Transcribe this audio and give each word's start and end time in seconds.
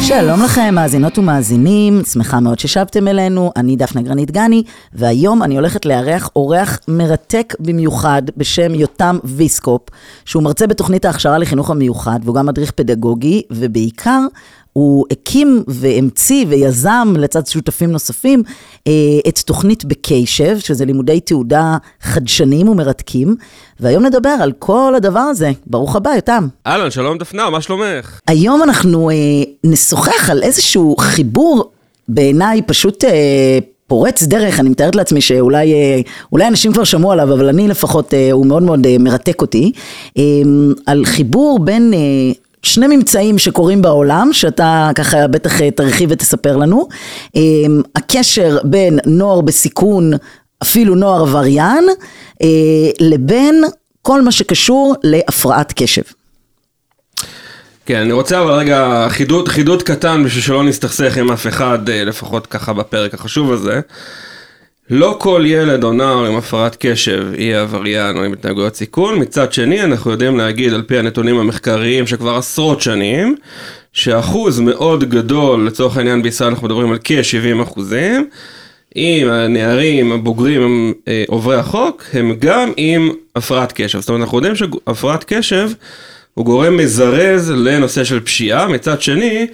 שלום 0.00 0.42
לכם, 0.42 0.74
מאזינות 0.74 1.18
ומאזינים, 1.18 2.04
שמחה 2.04 2.40
מאוד 2.40 2.58
ששבתם 2.58 3.08
אלינו, 3.08 3.52
אני 3.56 3.76
דפנה 3.76 4.02
גרנית 4.02 4.30
גני, 4.30 4.62
והיום 4.92 5.42
אני 5.42 5.56
הולכת 5.56 5.86
לארח 5.86 6.30
אורח 6.36 6.78
מרתק 6.88 7.54
במיוחד 7.60 8.22
בשם 8.36 8.74
יותם 8.74 9.18
ויסקופ, 9.24 9.82
שהוא 10.24 10.42
מרצה 10.42 10.66
בתוכנית 10.66 11.04
ההכשרה 11.04 11.38
לחינוך 11.38 11.70
המיוחד, 11.70 12.20
והוא 12.24 12.34
גם 12.34 12.46
מדריך 12.46 12.70
פדגוגי, 12.70 13.42
ובעיקר 13.50 14.20
הוא 14.72 15.06
הקים 15.10 15.62
והמציא 15.66 16.46
ויזם 16.48 17.14
לצד 17.18 17.46
שותפים 17.46 17.92
נוספים 17.92 18.42
אה, 18.86 18.92
את 19.28 19.38
תוכנית 19.38 19.84
בקיישב, 19.84 20.58
שזה 20.58 20.84
לימודי 20.84 21.20
תעודה 21.20 21.76
חדשניים 22.02 22.68
ומרתקים, 22.68 23.36
והיום 23.80 24.06
נדבר 24.06 24.36
על 24.40 24.52
כל 24.58 24.94
הדבר 24.96 25.20
הזה. 25.20 25.50
ברוך 25.66 25.96
הבא, 25.96 26.10
יותם. 26.10 26.48
אהלן, 26.66 26.90
שלום 26.90 27.18
דפנה, 27.18 27.50
מה 27.50 27.60
שלומך? 27.60 28.20
היום 28.26 28.62
אנחנו 28.62 29.10
אה, 29.10 29.14
נשוחח 29.64 30.30
על 30.30 30.42
איזשהו 30.42 30.96
חיבור 30.98 31.70
בעיניי 32.08 32.62
פשוט 32.62 33.04
אה, 33.04 33.58
פורץ 33.86 34.22
דרך, 34.22 34.60
אני 34.60 34.68
מתארת 34.68 34.96
לעצמי 34.96 35.20
שאולי 35.20 35.72
אה, 35.74 36.00
אולי 36.32 36.48
אנשים 36.48 36.72
כבר 36.72 36.84
שמעו 36.84 37.12
עליו, 37.12 37.32
אבל 37.32 37.48
אני 37.48 37.68
לפחות, 37.68 38.14
אה, 38.14 38.32
הוא 38.32 38.46
מאוד 38.46 38.62
מאוד 38.62 38.98
מרתק 38.98 39.40
אותי, 39.40 39.72
על 40.86 41.04
חיבור 41.04 41.58
בין... 41.58 41.94
שני 42.62 42.96
ממצאים 42.96 43.38
שקורים 43.38 43.82
בעולם, 43.82 44.28
שאתה 44.32 44.90
ככה 44.94 45.26
בטח 45.26 45.60
אה, 45.60 45.70
תרחיב 45.70 46.10
ותספר 46.12 46.56
לנו. 46.56 46.88
אה, 47.36 47.40
הקשר 47.96 48.58
בין 48.64 48.98
נוער 49.06 49.40
בסיכון, 49.40 50.12
אפילו 50.62 50.94
נוער 50.94 51.22
עבריין, 51.22 51.84
אה, 52.42 52.48
לבין 53.00 53.64
כל 54.02 54.22
מה 54.22 54.32
שקשור 54.32 54.94
להפרעת 55.04 55.72
קשב. 55.76 56.02
כן, 57.86 58.00
אני 58.00 58.12
רוצה 58.12 58.40
אבל 58.40 58.52
רגע 58.52 59.06
חידוד, 59.08 59.48
חידוד 59.48 59.82
קטן 59.82 60.24
בשביל 60.24 60.42
שלא 60.42 60.64
נסתכסך 60.64 61.16
עם 61.16 61.30
אף 61.30 61.46
אחד, 61.46 61.88
אה, 61.88 62.04
לפחות 62.04 62.46
ככה 62.46 62.72
בפרק 62.72 63.14
החשוב 63.14 63.52
הזה. 63.52 63.80
לא 64.94 65.16
כל 65.18 65.42
ילד 65.46 65.84
או 65.84 65.92
נער 65.92 66.24
עם 66.24 66.36
הפרעת 66.36 66.76
קשב 66.80 67.26
יהיה 67.38 67.62
עבריין 67.62 68.16
או 68.16 68.24
עם 68.24 68.32
התנהגויות 68.32 68.74
סיכון, 68.76 69.18
מצד 69.18 69.52
שני 69.52 69.82
אנחנו 69.82 70.10
יודעים 70.10 70.36
להגיד 70.36 70.74
על 70.74 70.82
פי 70.82 70.98
הנתונים 70.98 71.38
המחקריים 71.38 72.06
שכבר 72.06 72.36
עשרות 72.36 72.80
שנים, 72.80 73.36
שאחוז 73.92 74.60
מאוד 74.60 75.10
גדול, 75.10 75.66
לצורך 75.66 75.96
העניין 75.96 76.22
בישראל 76.22 76.50
אנחנו 76.50 76.66
מדברים 76.66 76.92
על 76.92 76.98
כ-70 77.04 77.62
אחוזים, 77.62 78.28
אם 78.96 79.28
הנערים 79.30 80.12
הבוגרים 80.12 80.62
הם 80.62 80.92
אה, 81.08 81.24
עוברי 81.28 81.56
החוק, 81.56 82.04
הם 82.12 82.36
גם 82.38 82.72
עם 82.76 83.10
הפרעת 83.36 83.72
קשב. 83.74 84.00
זאת 84.00 84.08
אומרת, 84.08 84.22
אנחנו 84.22 84.38
יודעים 84.38 84.56
שהפרעת 84.56 85.24
קשב 85.26 85.70
הוא 86.34 86.44
גורם 86.44 86.76
מזרז 86.76 87.50
לנושא 87.50 88.04
של 88.04 88.20
פשיעה, 88.20 88.68
מצד 88.68 89.02
שני, 89.02 89.46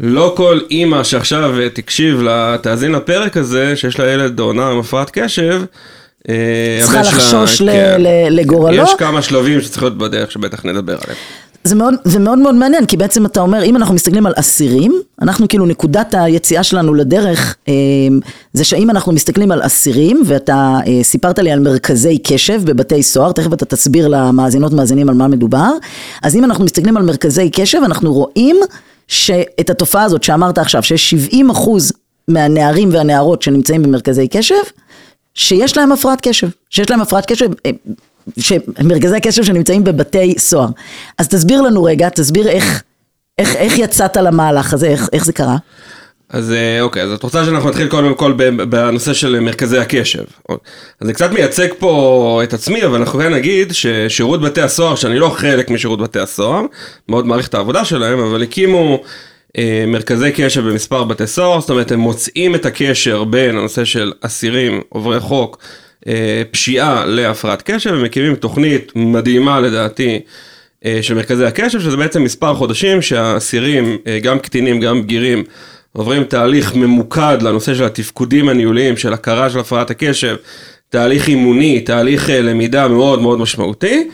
לא 0.00 0.32
כל 0.36 0.60
אימא 0.70 1.04
שעכשיו 1.04 1.54
תקשיב, 1.74 2.22
לה, 2.22 2.56
תאזין 2.62 2.92
לפרק 2.92 3.36
הזה, 3.36 3.76
שיש 3.76 4.00
לה 4.00 4.12
ילד 4.12 4.40
נער 4.40 4.70
עם 4.72 4.78
הפרעת 4.78 5.10
קשב, 5.12 5.62
אה, 6.28 6.34
צריכה 6.82 7.00
לחשוש 7.00 7.60
ל- 7.60 7.66
כן. 7.72 8.02
לגורלו. 8.30 8.82
יש 8.82 8.90
כמה 8.98 9.22
שלבים 9.22 9.60
שצריך 9.60 9.82
להיות 9.82 9.98
בדרך 9.98 10.30
שבטח 10.30 10.64
נדבר 10.64 10.92
עליהם. 10.92 11.18
זה 11.64 11.74
מאוד, 11.74 11.94
זה 12.04 12.18
מאוד 12.18 12.38
מאוד 12.38 12.54
מעניין, 12.54 12.86
כי 12.86 12.96
בעצם 12.96 13.26
אתה 13.26 13.40
אומר, 13.40 13.62
אם 13.62 13.76
אנחנו 13.76 13.94
מסתכלים 13.94 14.26
על 14.26 14.32
אסירים, 14.36 15.00
אנחנו 15.22 15.48
כאילו 15.48 15.66
נקודת 15.66 16.14
היציאה 16.18 16.62
שלנו 16.62 16.94
לדרך, 16.94 17.56
אה, 17.68 17.74
זה 18.52 18.64
שאם 18.64 18.90
אנחנו 18.90 19.12
מסתכלים 19.12 19.52
על 19.52 19.66
אסירים, 19.66 20.22
ואתה 20.26 20.78
אה, 20.86 21.02
סיפרת 21.02 21.38
לי 21.38 21.52
על 21.52 21.60
מרכזי 21.60 22.18
קשב 22.18 22.60
בבתי 22.64 23.02
סוהר, 23.02 23.32
תכף 23.32 23.52
אתה 23.52 23.64
תסביר 23.64 24.08
למאזינות 24.08 24.72
מאזינים 24.72 25.08
על 25.08 25.14
מה 25.14 25.28
מדובר, 25.28 25.70
אז 26.22 26.36
אם 26.36 26.44
אנחנו 26.44 26.64
מסתכלים 26.64 26.96
על 26.96 27.02
מרכזי 27.02 27.50
קשב, 27.52 27.78
אנחנו 27.84 28.12
רואים 28.12 28.56
שאת 29.10 29.70
התופעה 29.70 30.02
הזאת 30.02 30.22
שאמרת 30.22 30.58
עכשיו, 30.58 30.82
שיש 30.82 31.10
70 31.10 31.50
אחוז 31.50 31.92
מהנערים 32.28 32.88
והנערות 32.92 33.42
שנמצאים 33.42 33.82
במרכזי 33.82 34.28
קשב, 34.28 34.54
שיש 35.34 35.76
להם 35.76 35.92
הפרעת 35.92 36.20
קשב, 36.28 36.48
שיש 36.70 36.90
להם 36.90 37.00
הפרעת 37.00 37.26
קשב, 37.26 37.48
אה, 37.66 37.70
שמרכזי 38.38 39.16
הקשב 39.16 39.44
שנמצאים 39.44 39.84
בבתי 39.84 40.34
סוהר. 40.38 40.68
אז 41.18 41.28
תסביר 41.28 41.60
לנו 41.60 41.84
רגע, 41.84 42.08
תסביר 42.08 42.48
איך, 42.48 42.82
איך, 43.38 43.56
איך 43.56 43.78
יצאת 43.78 44.16
למהלך 44.16 44.74
הזה, 44.74 44.86
איך, 44.86 45.08
איך 45.12 45.24
זה 45.24 45.32
קרה? 45.32 45.56
אז 46.30 46.52
אה, 46.52 46.80
אוקיי, 46.80 47.02
אז 47.02 47.12
את 47.12 47.22
רוצה 47.22 47.44
שאנחנו 47.44 47.68
נתחיל 47.68 47.88
קודם 47.88 48.14
כל 48.14 48.32
בנושא 48.68 49.12
של 49.12 49.40
מרכזי 49.40 49.78
הקשב. 49.78 50.24
אז 50.48 50.56
אני 51.02 51.12
קצת 51.12 51.32
מייצג 51.32 51.68
פה 51.78 52.40
את 52.44 52.54
עצמי, 52.54 52.84
אבל 52.84 52.98
אנחנו 52.98 53.18
כן 53.18 53.32
נגיד 53.32 53.72
ששירות 53.72 54.40
בתי 54.40 54.60
הסוהר, 54.60 54.94
שאני 54.94 55.18
לא 55.18 55.28
חלק 55.28 55.70
משירות 55.70 56.00
בתי 56.00 56.18
הסוהר, 56.18 56.62
מאוד 57.08 57.26
מעריך 57.26 57.48
את 57.48 57.54
העבודה 57.54 57.84
שלהם, 57.84 58.18
אבל 58.18 58.42
הקימו 58.42 59.02
אה, 59.58 59.84
מרכזי 59.86 60.32
קשב 60.32 60.68
במספר 60.68 61.04
בתי 61.04 61.26
סוהר, 61.26 61.60
זאת 61.60 61.70
אומרת 61.70 61.92
הם 61.92 62.00
מוצאים 62.00 62.54
את 62.54 62.66
הקשר 62.66 63.24
בין 63.24 63.56
הנושא 63.56 63.84
של 63.84 64.12
אסירים, 64.20 64.80
עוברי 64.88 65.20
חוק, 65.20 65.58
אה, 66.06 66.42
פשיעה 66.50 67.06
להפרעת 67.06 67.62
קשב, 67.70 67.90
ומקימים 67.94 68.34
תוכנית 68.34 68.92
מדהימה 68.94 69.60
לדעתי. 69.60 70.20
אה, 70.84 70.98
של 71.02 71.14
מרכזי 71.14 71.44
הקשב, 71.44 71.80
שזה 71.80 71.96
בעצם 71.96 72.22
מספר 72.22 72.54
חודשים 72.54 73.02
שהאסירים, 73.02 73.98
אה, 74.06 74.18
גם 74.18 74.38
קטינים, 74.38 74.80
גם 74.80 75.02
בגירים, 75.02 75.44
עוברים 75.92 76.24
תהליך 76.24 76.74
ממוקד 76.74 77.38
לנושא 77.42 77.74
של 77.74 77.84
התפקודים 77.84 78.48
הניהוליים, 78.48 78.96
של 78.96 79.12
הכרה 79.12 79.50
של 79.50 79.58
הפרעת 79.58 79.90
הקשב, 79.90 80.36
תהליך 80.88 81.28
אימוני, 81.28 81.80
תהליך 81.80 82.30
אה, 82.30 82.40
למידה 82.40 82.88
מאוד 82.88 83.22
מאוד 83.22 83.38
משמעותי, 83.38 84.08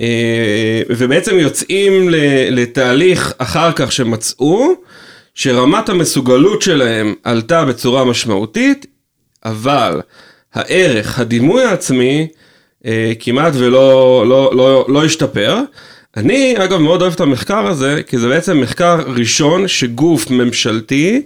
אה, 0.00 0.82
ובעצם 0.88 1.38
יוצאים 1.38 2.08
לתהליך 2.50 3.32
אחר 3.38 3.72
כך 3.72 3.92
שמצאו, 3.92 4.74
שרמת 5.34 5.88
המסוגלות 5.88 6.62
שלהם 6.62 7.14
עלתה 7.24 7.64
בצורה 7.64 8.04
משמעותית, 8.04 8.86
אבל 9.44 10.00
הערך, 10.54 11.18
הדימוי 11.18 11.64
העצמי, 11.64 12.28
אה, 12.86 13.12
כמעט 13.20 13.52
ולא 13.56 14.24
לא, 14.28 14.50
לא, 14.54 14.86
לא 14.88 15.04
השתפר. 15.04 15.58
אני 16.18 16.54
אגב 16.64 16.78
מאוד 16.78 17.02
אוהב 17.02 17.12
את 17.12 17.20
המחקר 17.20 17.66
הזה, 17.66 18.00
כי 18.06 18.18
זה 18.18 18.28
בעצם 18.28 18.60
מחקר 18.60 19.00
ראשון 19.06 19.68
שגוף 19.68 20.30
ממשלתי 20.30 21.22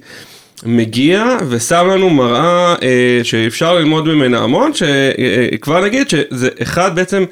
מגיע 0.67 1.37
ושם 1.49 1.87
לנו 1.91 2.11
מראה 2.11 2.75
אה, 2.83 3.21
שאפשר 3.23 3.75
ללמוד 3.75 4.09
ממנה 4.09 4.39
המון, 4.39 4.73
שכבר 4.75 5.85
נגיד 5.85 6.09
שזה 6.09 6.49
אחד 6.63 6.95
בעצם 6.95 7.25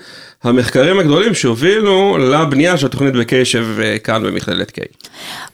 המחקרים 0.44 0.98
הגדולים 0.98 1.34
שהובילו 1.34 2.18
לבנייה 2.18 2.76
של 2.76 2.86
התוכנית 2.86 3.14
בקשב 3.14 3.66
אה, 3.82 3.98
כאן 3.98 4.22
במכללת 4.22 4.70
קיי. 4.70 4.84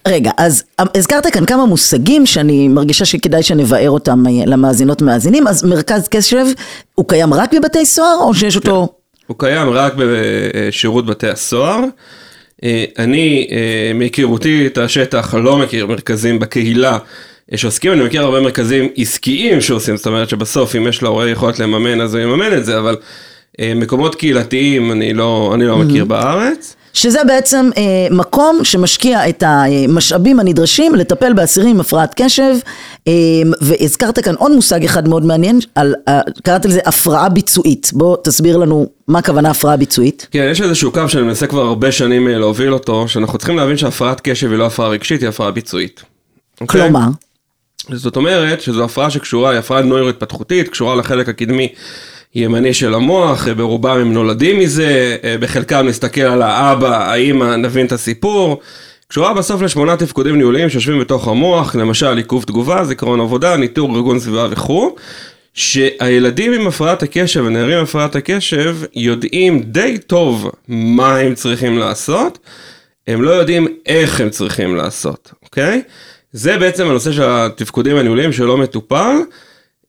רגע, 0.09 0.31
אז 0.39 0.65
הזכרת 0.79 1.27
כאן 1.27 1.47
כמה 1.47 1.67
מושגים 1.67 2.27
שאני 2.27 2.69
מרגישה 2.69 3.05
שכדאי 3.05 3.43
שנבער 3.43 3.91
אותם 3.91 4.27
אה, 4.27 4.33
למאזינות 4.47 5.03
מאזינים, 5.03 5.49
אז 5.49 5.65
מרכז 5.65 6.09
קשב 6.09 6.47
הוא 6.95 7.09
קיים 7.09 7.35
רק 7.35 7.55
בבתי 7.55 7.87
סוהר, 7.87 8.19
או 8.21 8.35
שיש 8.35 8.57
אותו... 8.57 8.89
הוא 9.27 9.39
קיים 9.39 9.71
רק 9.71 9.93
בשירות 9.97 11.07
בתי 11.07 11.29
הסוהר. 11.29 11.81
אה, 12.65 12.85
אני, 12.99 13.49
אה, 13.51 13.93
מהיכרותי 13.95 14.67
את 14.67 14.79
השטח, 14.79 15.35
לא 15.35 15.59
מכיר 15.59 15.87
מרכזים 15.87 16.39
בקהילה 16.39 16.99
אה, 17.53 17.57
שעוסקים, 17.57 17.93
אני 17.93 18.05
מכיר 18.05 18.23
הרבה 18.23 18.41
מרכזים 18.41 18.89
עסקיים 18.97 19.61
שעושים, 19.61 19.97
זאת 19.97 20.07
אומרת 20.07 20.29
שבסוף 20.29 20.77
אם 20.77 20.87
יש 20.87 21.03
להורה 21.03 21.31
יכולת 21.31 21.59
לממן 21.59 22.01
אז 22.01 22.15
הוא 22.15 22.23
יממן 22.23 22.57
את 22.57 22.65
זה, 22.65 22.79
אבל 22.79 22.97
מקומות 23.61 24.15
קהילתיים 24.15 24.93
אני 24.93 25.15
לא, 25.15 25.53
אני 25.55 25.67
לא 25.67 25.79
מכיר 25.79 26.05
בארץ. 26.05 26.77
שזה 26.97 27.25
בעצם 27.27 27.71
אה, 27.77 27.83
מקום 28.11 28.65
שמשקיע 28.65 29.29
את 29.29 29.43
המשאבים 29.47 30.41
הנדרשים 30.41 30.95
לטפל 30.95 31.33
באסירים 31.33 31.71
עם 31.71 31.81
הפרעת 31.81 32.15
קשב, 32.17 32.55
אה, 33.09 33.13
והזכרת 33.61 34.19
כאן 34.19 34.35
עוד 34.35 34.53
מושג 34.53 34.85
אחד 34.85 35.09
מאוד 35.09 35.25
מעניין, 35.25 35.59
על, 35.75 35.95
אה, 36.09 36.21
קראת 36.45 36.65
לזה 36.65 36.81
הפרעה 36.87 37.29
ביצועית. 37.29 37.91
בוא 37.93 38.17
תסביר 38.25 38.57
לנו 38.57 38.87
מה 39.09 39.19
הכוונה 39.19 39.51
הפרעה 39.51 39.77
ביצועית. 39.77 40.27
כן, 40.31 40.49
יש 40.51 40.61
איזשהו 40.61 40.93
קו 40.93 41.09
שאני 41.09 41.23
מנסה 41.23 41.47
כבר 41.47 41.63
הרבה 41.63 41.93
שנים 41.93 42.29
אה, 42.29 42.39
להוביל 42.39 42.73
אותו, 42.75 43.09
שאנחנו 43.09 43.39
צריכים 43.39 43.57
להבין 43.57 43.77
שהפרעת 43.77 44.21
קשב 44.21 44.51
היא 44.51 44.59
לא 44.59 44.67
הפרעה 44.67 44.89
רגשית, 44.89 45.21
היא 45.21 45.29
הפרעה 45.29 45.51
ביצועית. 45.51 46.03
אוקיי? 46.61 46.83
כלומר, 46.83 47.07
זאת 47.93 48.17
אומרת 48.17 48.61
שזו 48.61 48.85
הפרעה 48.85 49.11
שקשורה, 49.11 49.51
היא 49.51 49.59
הפרעה 49.59 49.83
נוירו-התפתחותית, 49.83 50.69
קשורה 50.69 50.95
לחלק 50.97 51.29
הקדמי 51.29 51.69
ימני 52.39 52.75
של 52.75 52.95
המוח, 52.95 53.49
אה, 53.49 53.55
ברובם 53.55 53.99
הם 53.99 54.13
נולדים 54.13 54.59
מזה, 54.59 55.17
אה, 55.25 55.37
בחלקם 55.41 55.87
נסתכל 55.87 56.21
על 56.21 56.43
האבא, 56.43 57.13
האמא, 57.13 57.57
נבין 57.57 57.87
את 57.87 57.93
הסיפור. 57.93 58.61
קשורה 59.09 59.35
בסוף 59.35 59.63
לשמונה 59.63 59.97
תפקודים 59.97 60.37
ניהוליים 60.37 60.69
שיושבים 60.69 61.01
בתוך 61.01 61.29
המוח, 61.29 61.75
למשל 61.75 62.17
עיכוב 62.17 62.45
תגובה, 62.45 62.85
זיכרון 62.85 63.21
עבודה, 63.21 63.57
ניטור 63.57 63.97
ארגון 63.97 64.19
סביבה 64.19 64.47
וכו', 64.51 64.97
שהילדים 65.55 66.53
עם 66.53 66.67
הפרעת 66.67 67.03
הקשב 67.03 67.45
ונערים 67.47 67.79
עם 67.79 67.85
הפרעת 67.85 68.17
הקשב 68.17 68.77
יודעים 68.95 69.63
די 69.63 69.99
טוב 69.99 70.51
מה 70.69 71.17
הם 71.17 71.35
צריכים 71.35 71.79
לעשות, 71.79 72.39
הם 73.07 73.23
לא 73.23 73.31
יודעים 73.31 73.67
איך 73.87 74.21
הם 74.21 74.31
צריכים 74.31 74.77
לעשות, 74.77 75.33
אוקיי? 75.43 75.83
זה 76.33 76.59
בעצם 76.59 76.87
הנושא 76.87 77.13
של 77.13 77.25
התפקודים 77.27 77.97
הניהוליים 77.97 78.33
שלא 78.33 78.57
מטופל. 78.57 79.17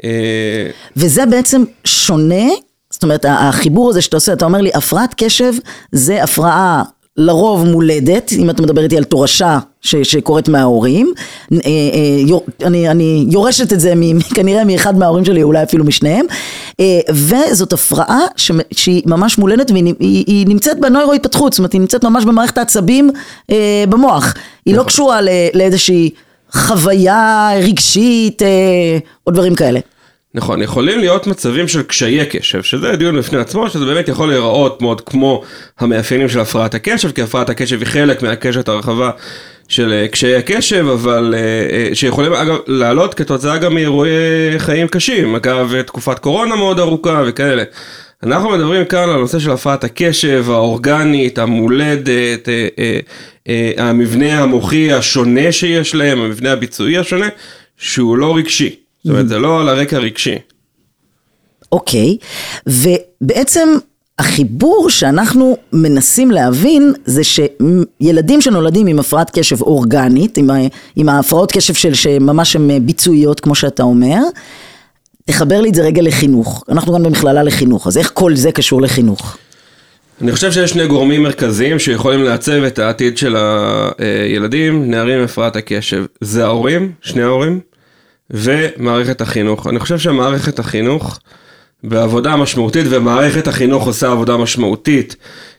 אה, 0.04 0.70
וזה 0.96 1.26
בעצם 1.26 1.64
שונה, 1.84 2.46
זאת 2.90 3.04
אומרת 3.04 3.26
החיבור 3.30 3.90
הזה 3.90 4.02
שאתה 4.02 4.18
עושה, 4.18 4.34
אתה 4.34 4.46
אומר 4.46 4.62
לי 4.62 4.70
הפרעת 4.74 5.14
קשב 5.18 5.54
זה 5.92 6.24
הפרעה 6.24 6.84
לרוב 7.18 7.66
מולדת, 7.66 8.32
אם 8.38 8.50
אתה 8.50 8.62
מדבר 8.62 8.84
איתי 8.84 8.98
על 8.98 9.04
תורשה 9.04 9.60
ש, 9.82 9.96
שקורית 9.96 10.50
מההורים, 10.50 11.14
אה, 11.54 11.60
אה, 11.64 12.68
אני, 12.68 12.90
אני 12.90 13.26
יורשת 13.32 13.74
את 13.74 13.80
זה 13.80 13.96
מ, 13.96 14.22
כנראה 14.36 14.66
מאחד 14.66 14.98
מההורים 14.98 15.26
שלי, 15.26 15.44
אולי 15.44 15.64
אפילו 15.64 15.86
משניהם, 15.86 16.26
וזאת 17.10 17.74
הפרעה 17.74 18.22
ש, 18.36 18.52
שהיא 18.72 19.04
ממש 19.06 19.38
מולדת 19.38 19.72
והיא 19.72 19.94
היא, 20.00 20.24
היא 20.28 20.48
נמצאת 20.48 20.80
בנוירו-התפתחות, 20.80 21.54
זאת 21.54 21.60
אומרת 21.60 21.74
היא 21.74 21.82
נמצאת 21.82 22.04
ממש 22.04 22.26
במערכת 22.26 22.58
העצבים 22.58 23.12
במוח, 23.90 24.34
היא 24.66 24.76
לא 24.76 24.84
קשורה 24.84 25.22
ל, 25.22 25.30
לאיזושהי 25.54 26.10
חוויה 26.52 27.50
רגשית 27.64 28.42
אה, 28.42 28.98
או 29.28 29.32
דברים 29.32 29.56
כאלה. 29.56 29.80
נכון, 30.34 30.62
יכולים 30.62 31.00
להיות 31.00 31.28
מצבים 31.28 31.68
של 31.68 31.84
קשיי 31.84 32.26
קשב, 32.26 32.64
שזה 32.64 32.96
דיון 32.96 33.18
בפני 33.18 33.40
עצמו, 33.40 33.70
שזה 33.70 33.86
באמת 33.86 34.08
יכול 34.08 34.30
להיראות 34.30 34.82
מאוד 34.82 35.02
כמו 35.02 35.44
המאפיינים 35.80 36.30
של 36.30 36.40
הפרעת 36.40 36.76
הקשב, 36.76 37.12
כי 37.12 37.22
הפרעת 37.22 37.50
הקשב 37.50 37.80
היא 37.80 37.88
חלק 37.88 38.22
מהקשת 38.22 38.68
הרחבה 38.68 39.12
של 39.68 39.94
אה, 39.94 40.08
קשיי 40.08 40.36
הקשב, 40.36 40.86
אבל 40.94 41.36
אה, 41.38 41.96
שיכולים 41.96 42.34
אגב 42.34 42.56
לעלות 42.68 43.14
כתוצאה 43.14 43.58
גם 43.58 43.74
מאירועי 43.74 44.12
חיים 44.58 44.88
קשים, 44.88 45.36
אגב 45.36 45.82
תקופת 45.82 46.20
קורונה 46.20 46.56
מאוד 46.56 46.80
ארוכה 46.80 47.24
וכאלה. 47.28 47.64
אנחנו 48.24 48.50
מדברים 48.50 48.86
כאן 48.86 49.00
על 49.00 49.10
הנושא 49.10 49.40
של 49.40 49.52
הפרעת 49.52 49.84
הקשב 49.84 50.46
האורגנית, 50.50 51.38
המולדת, 51.40 52.50
אה, 52.50 52.68
אה, 52.80 53.00
אה, 53.48 53.90
המבנה 53.90 54.44
המוחי 54.44 54.94
השונה 54.94 55.52
שיש 55.52 55.96
להם, 55.96 56.20
המבנה 56.20 56.52
הביצועי 56.52 56.98
השונה, 56.98 57.28
שהוא 57.78 58.18
לא 58.18 58.36
רגשי. 58.36 58.76
זאת 59.04 59.12
אומרת, 59.12 59.28
זה 59.28 59.40
לא 59.40 59.62
על 59.62 59.70
הרקע 59.70 59.98
רגשי. 59.98 60.36
אוקיי, 61.72 62.18
ובעצם 62.68 63.70
החיבור 64.20 64.90
שאנחנו 64.90 65.58
מנסים 65.74 66.32
להבין 66.32 66.94
זה 67.06 67.22
שילדים 67.24 68.42
שנולדים 68.42 68.88
עם 68.88 69.00
הפרעת 69.00 69.40
קשב 69.40 69.62
אורגנית, 69.62 70.38
עם, 70.38 70.50
עם 70.96 71.10
ההפרעות 71.10 71.52
קשב 71.52 71.74
של 71.74 71.94
שממש 71.94 72.56
הן 72.56 72.86
ביצועיות 72.86 73.40
כמו 73.40 73.56
שאתה 73.56 73.84
אומר, 73.84 74.20
תחבר 75.28 75.62
לי 75.62 75.70
את 75.70 75.76
זה 75.76 75.82
רגע 75.82 76.02
לחינוך, 76.02 76.64
אנחנו 76.70 76.94
גם 76.94 77.04
במכללה 77.04 77.44
לחינוך, 77.44 77.88
אז 77.88 77.98
איך 77.98 78.12
כל 78.14 78.36
זה 78.36 78.52
קשור 78.52 78.82
לחינוך? 78.82 79.38
אני 80.22 80.32
חושב 80.32 80.52
שיש 80.52 80.72
שני 80.72 80.88
גורמים 80.88 81.24
מרכזיים 81.24 81.80
שיכולים 81.80 82.24
לעצב 82.24 82.64
את 82.64 82.80
העתיד 82.80 83.18
של 83.18 83.36
הילדים, 83.98 84.92
נערים 84.92 85.20
עם 85.20 85.26
הפרעת 85.26 85.56
הקשב. 85.56 86.06
זה 86.22 86.46
ההורים, 86.46 86.92
שני 87.02 87.24
ההורים, 87.24 87.60
ומערכת 88.32 89.22
החינוך. 89.22 89.68
אני 89.68 89.80
חושב 89.80 89.98
שמערכת 89.98 90.60
החינוך, 90.60 91.20
בעבודה 91.84 92.36
משמעותית, 92.36 92.86
ומערכת 92.90 93.48
החינוך 93.48 93.86
עושה 93.86 94.12
עבודה 94.12 94.38
משמעותית 94.38 95.16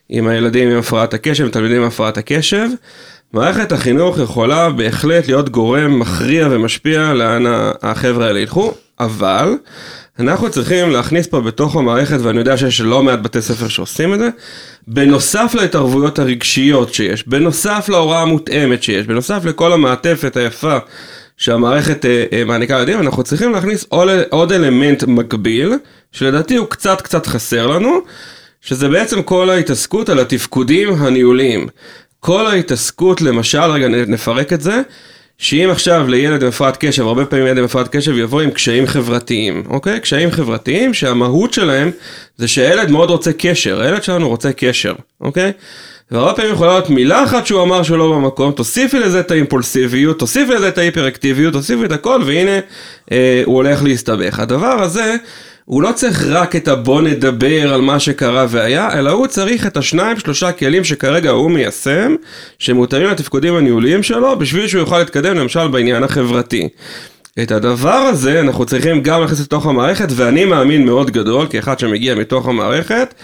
עם 0.08 0.28
הילדים 0.28 0.70
עם 0.70 0.78
הפרעת 0.78 1.14
הקשב, 1.14 1.44
עם 1.44 1.50
תלמידים 1.50 1.76
עם 1.76 1.88
הפרעת 1.88 2.18
הקשב, 2.18 2.68
מערכת 3.32 3.72
החינוך 3.72 4.18
יכולה 4.18 4.70
בהחלט 4.70 5.26
להיות 5.26 5.48
גורם 5.48 5.98
מכריע 5.98 6.48
ומשפיע 6.50 7.14
לאן 7.14 7.44
החבר'ה 7.82 8.26
האלה 8.26 8.40
ילכו, 8.40 8.72
אבל 9.00 9.56
אנחנו 10.18 10.50
צריכים 10.50 10.90
להכניס 10.90 11.26
פה 11.26 11.40
בתוך 11.40 11.76
המערכת, 11.76 12.18
ואני 12.20 12.38
יודע 12.38 12.56
שיש 12.56 12.80
לא 12.80 13.02
מעט 13.02 13.18
בתי 13.18 13.42
ספר 13.42 13.68
שעושים 13.68 14.14
את 14.14 14.18
זה, 14.18 14.28
בנוסף 14.86 15.54
להתערבויות 15.54 16.18
הרגשיות 16.18 16.94
שיש, 16.94 17.28
בנוסף 17.28 17.88
להוראה 17.88 18.22
המותאמת 18.22 18.82
שיש, 18.82 19.06
בנוסף 19.06 19.44
לכל 19.44 19.72
המעטפת 19.72 20.36
היפה 20.36 20.78
שהמערכת 21.36 22.04
אה, 22.04 22.24
אה, 22.32 22.44
מעניקה 22.44 22.74
לילדים, 22.74 23.00
אנחנו 23.00 23.22
צריכים 23.22 23.52
להכניס 23.52 23.86
עוד, 23.88 24.08
עוד 24.30 24.52
אלמנט 24.52 25.04
מקביל, 25.04 25.72
שלדעתי 26.12 26.56
הוא 26.56 26.66
קצת 26.66 27.00
קצת 27.00 27.26
חסר 27.26 27.66
לנו, 27.66 28.00
שזה 28.60 28.88
בעצם 28.88 29.22
כל 29.22 29.50
ההתעסקות 29.50 30.08
על 30.08 30.18
התפקודים 30.18 30.94
הניהוליים. 30.94 31.68
כל 32.20 32.46
ההתעסקות, 32.46 33.20
למשל, 33.20 33.62
רגע 33.62 33.88
נפרק 33.88 34.52
את 34.52 34.60
זה, 34.60 34.82
שאם 35.38 35.68
עכשיו 35.70 36.08
לילד 36.08 36.42
עם 36.42 36.48
הפרעת 36.48 36.76
קשב, 36.80 37.02
הרבה 37.06 37.24
פעמים 37.24 37.46
ילד 37.46 37.58
עם 37.58 37.64
הפרעת 37.64 37.88
קשב 37.96 38.18
יבוא 38.18 38.40
עם 38.40 38.50
קשיים 38.50 38.86
חברתיים, 38.86 39.62
אוקיי? 39.68 40.00
קשיים 40.00 40.30
חברתיים 40.30 40.94
שהמהות 40.94 41.52
שלהם 41.52 41.90
זה 42.36 42.48
שהילד 42.48 42.90
מאוד 42.90 43.10
רוצה 43.10 43.32
קשר, 43.32 43.80
הילד 43.80 44.02
שלנו 44.02 44.28
רוצה 44.28 44.52
קשר, 44.52 44.94
אוקיי? 45.20 45.52
והרבה 46.10 46.32
פעמים 46.32 46.52
יכולה 46.52 46.70
להיות 46.72 46.90
מילה 46.90 47.24
אחת 47.24 47.46
שהוא 47.46 47.62
אמר 47.62 47.82
שהוא 47.82 47.98
לא 47.98 48.12
במקום, 48.12 48.52
תוסיפי 48.52 48.98
לזה 48.98 49.20
את 49.20 49.30
האימפולסיביות, 49.30 50.18
תוסיפי 50.18 50.52
לזה 50.52 50.68
את 50.68 50.78
ההיפראקטיביות, 50.78 51.52
תוסיפי 51.52 51.84
את 51.84 51.92
הכל, 51.92 52.22
והנה 52.26 52.58
אה, 53.12 53.42
הוא 53.44 53.54
הולך 53.56 53.82
להסתבך. 53.82 54.40
הדבר 54.40 54.82
הזה, 54.82 55.16
הוא 55.68 55.82
לא 55.82 55.92
צריך 55.92 56.24
רק 56.26 56.56
את 56.56 56.68
הבוא 56.68 57.02
נדבר 57.02 57.72
על 57.74 57.80
מה 57.80 57.98
שקרה 57.98 58.46
והיה, 58.48 58.98
אלא 58.98 59.10
הוא 59.10 59.26
צריך 59.26 59.66
את 59.66 59.76
השניים 59.76 60.18
שלושה 60.18 60.52
כלים 60.52 60.84
שכרגע 60.84 61.30
הוא 61.30 61.50
מיישם, 61.50 62.14
שמותאמים 62.58 63.06
לתפקודים 63.06 63.54
הניהוליים 63.56 64.02
שלו, 64.02 64.38
בשביל 64.38 64.68
שהוא 64.68 64.80
יוכל 64.80 64.98
להתקדם 64.98 65.36
למשל 65.36 65.68
בעניין 65.68 66.04
החברתי. 66.04 66.68
את 67.42 67.50
הדבר 67.50 67.90
הזה 67.90 68.40
אנחנו 68.40 68.66
צריכים 68.66 69.02
גם 69.02 69.20
להכניס 69.20 69.40
לתוך 69.40 69.66
המערכת, 69.66 70.08
ואני 70.10 70.44
מאמין 70.44 70.84
מאוד 70.86 71.10
גדול, 71.10 71.46
כאחד 71.50 71.78
שמגיע 71.78 72.14
מתוך 72.14 72.48
המערכת, 72.48 73.14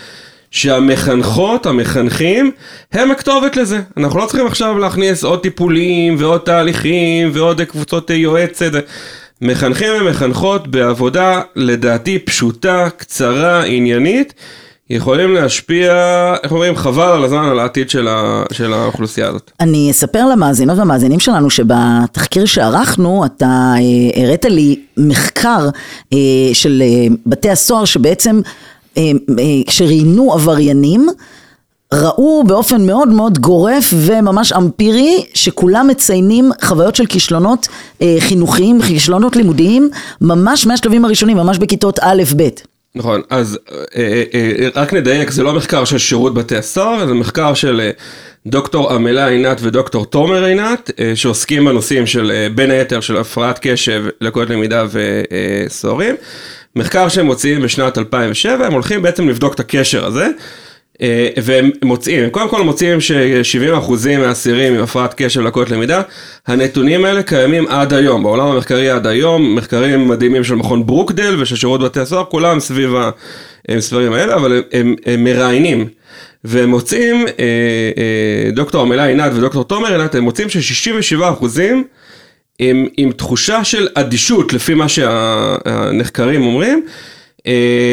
שהמחנכות, 0.50 1.66
המחנכים, 1.66 2.50
הם 2.92 3.10
הכתובת 3.10 3.56
לזה. 3.56 3.80
אנחנו 3.96 4.18
לא 4.18 4.26
צריכים 4.26 4.46
עכשיו 4.46 4.78
להכניס 4.78 5.24
עוד 5.24 5.40
טיפולים 5.40 6.16
ועוד 6.18 6.40
תהליכים 6.40 7.30
ועוד 7.34 7.62
קבוצות 7.62 8.10
יועצת. 8.10 8.72
מחנכים 9.44 9.88
ומחנכות 10.00 10.68
בעבודה 10.68 11.40
לדעתי 11.56 12.18
פשוטה, 12.18 12.88
קצרה, 12.96 13.64
עניינית, 13.64 14.34
יכולים 14.90 15.34
להשפיע, 15.34 15.92
איך 16.42 16.52
אומרים, 16.52 16.76
חבל 16.76 17.12
על 17.12 17.24
הזמן, 17.24 17.44
על 17.44 17.58
העתיד 17.58 17.90
של, 17.90 18.08
ה, 18.08 18.42
של 18.52 18.72
האוכלוסייה 18.72 19.28
הזאת. 19.28 19.50
אני 19.60 19.90
אספר 19.90 20.26
למאזינות 20.26 20.78
והמאזינים 20.78 21.20
שלנו 21.20 21.50
שבתחקיר 21.50 22.44
שערכנו 22.44 23.24
אתה 23.24 23.74
אה, 23.76 24.22
הראת 24.22 24.44
לי 24.44 24.80
מחקר 24.96 25.68
אה, 26.12 26.18
של 26.52 26.82
אה, 26.82 27.14
בתי 27.26 27.50
הסוהר 27.50 27.84
שבעצם 27.84 28.40
כשראיינו 29.66 30.32
עבריינים 30.32 31.08
ראו 31.94 32.44
באופן 32.46 32.86
מאוד 32.86 33.08
מאוד 33.08 33.38
גורף 33.38 33.84
וממש 33.96 34.52
אמפירי 34.52 35.24
שכולם 35.34 35.88
מציינים 35.88 36.50
חוויות 36.62 36.94
של 36.96 37.06
כישלונות 37.06 37.68
אה, 38.02 38.16
חינוכיים, 38.18 38.82
כישלונות 38.82 39.36
לימודיים 39.36 39.90
ממש 40.20 40.66
מהשלבים 40.66 41.04
הראשונים, 41.04 41.36
ממש 41.36 41.58
בכיתות 41.58 41.98
א'-ב'. 42.02 42.42
נכון, 42.94 43.20
אז 43.30 43.58
אה, 43.96 44.22
אה, 44.34 44.68
רק 44.74 44.92
נדייק, 44.92 45.30
זה 45.30 45.42
לא 45.42 45.54
מחקר 45.54 45.84
של 45.84 45.98
שירות 45.98 46.34
בתי 46.34 46.56
הסוהר, 46.56 47.06
זה 47.06 47.14
מחקר 47.14 47.54
של 47.54 47.80
אה, 47.80 47.90
דוקטור 48.46 48.92
עמלה 48.92 49.26
עינת 49.28 49.58
ודוקטור 49.60 50.06
תומר 50.06 50.44
עינת, 50.44 50.90
אה, 51.00 51.12
שעוסקים 51.14 51.64
בנושאים 51.64 52.06
של 52.06 52.30
אה, 52.30 52.48
בין 52.54 52.70
היתר 52.70 53.00
של 53.00 53.16
הפרעת 53.16 53.58
קשב, 53.62 54.04
לקויות 54.20 54.50
למידה 54.50 54.84
וסוהרים. 54.90 56.14
מחקר 56.76 57.08
שהם 57.08 57.26
מוציאים 57.26 57.62
בשנת 57.62 57.98
2007, 57.98 58.66
הם 58.66 58.72
הולכים 58.72 59.02
בעצם 59.02 59.28
לבדוק 59.28 59.54
את 59.54 59.60
הקשר 59.60 60.04
הזה. 60.06 60.28
אה, 61.02 61.28
והם 61.42 61.70
מוצאים, 61.84 62.30
קודם 62.30 62.48
כל 62.48 62.62
מוצאים 62.62 63.00
ש-70% 63.00 63.92
מהאסירים 64.18 64.74
עם 64.74 64.82
הפרעת 64.82 65.14
קשב 65.16 65.40
לקויות 65.40 65.70
למידה, 65.70 66.02
הנתונים 66.46 67.04
האלה 67.04 67.22
קיימים 67.22 67.68
עד 67.68 67.92
היום, 67.94 68.22
בעולם 68.22 68.46
המחקרי 68.46 68.90
עד 68.90 69.06
היום, 69.06 69.54
מחקרים 69.56 70.08
מדהימים 70.08 70.44
של 70.44 70.54
מכון 70.54 70.86
ברוקדל 70.86 71.36
ושל 71.40 71.56
שירות 71.56 71.80
בתי 71.80 72.00
הסוהר, 72.00 72.24
כולם 72.24 72.60
סביב 72.60 72.94
המספרים 73.68 74.12
האלה, 74.12 74.34
אבל 74.34 74.52
הם, 74.52 74.62
הם, 74.72 74.94
הם 75.06 75.24
מראיינים. 75.24 75.88
והם 76.44 76.70
מוצאים, 76.70 77.26
אה, 77.26 77.44
אה, 77.98 78.50
דוקטור 78.50 78.82
עמלה 78.82 79.04
עינת 79.04 79.32
ודוקטור 79.34 79.64
תומר 79.64 79.92
עינת, 79.92 80.14
הם 80.14 80.24
מוצאים 80.24 80.48
ש-67 80.48 81.32
אחוזים 81.32 81.84
הם 82.60 82.86
עם 82.96 83.12
תחושה 83.12 83.64
של 83.64 83.88
אדישות, 83.94 84.52
לפי 84.52 84.74
מה 84.74 84.88
שהנחקרים 84.88 86.42
אומרים, 86.42 86.86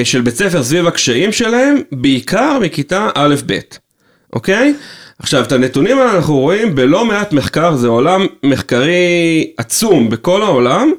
של 0.04 0.22
בית 0.22 0.36
ספר 0.36 0.64
סביב 0.64 0.88
הקשיים 0.88 1.32
שלהם, 1.32 1.76
בעיקר 1.92 2.60
מכיתה 2.60 3.10
א'-ב', 3.16 3.60
אוקיי? 4.34 4.74
עכשיו, 5.20 5.44
את 5.44 5.52
הנתונים 5.52 5.98
האלה 5.98 6.16
אנחנו 6.16 6.40
רואים 6.40 6.76
בלא 6.76 7.06
מעט 7.06 7.34
מחקר, 7.34 7.76
זה 7.76 7.88
עולם 7.88 8.26
מחקרי 8.44 9.52
עצום 9.58 10.10
בכל 10.10 10.42
העולם. 10.42 10.92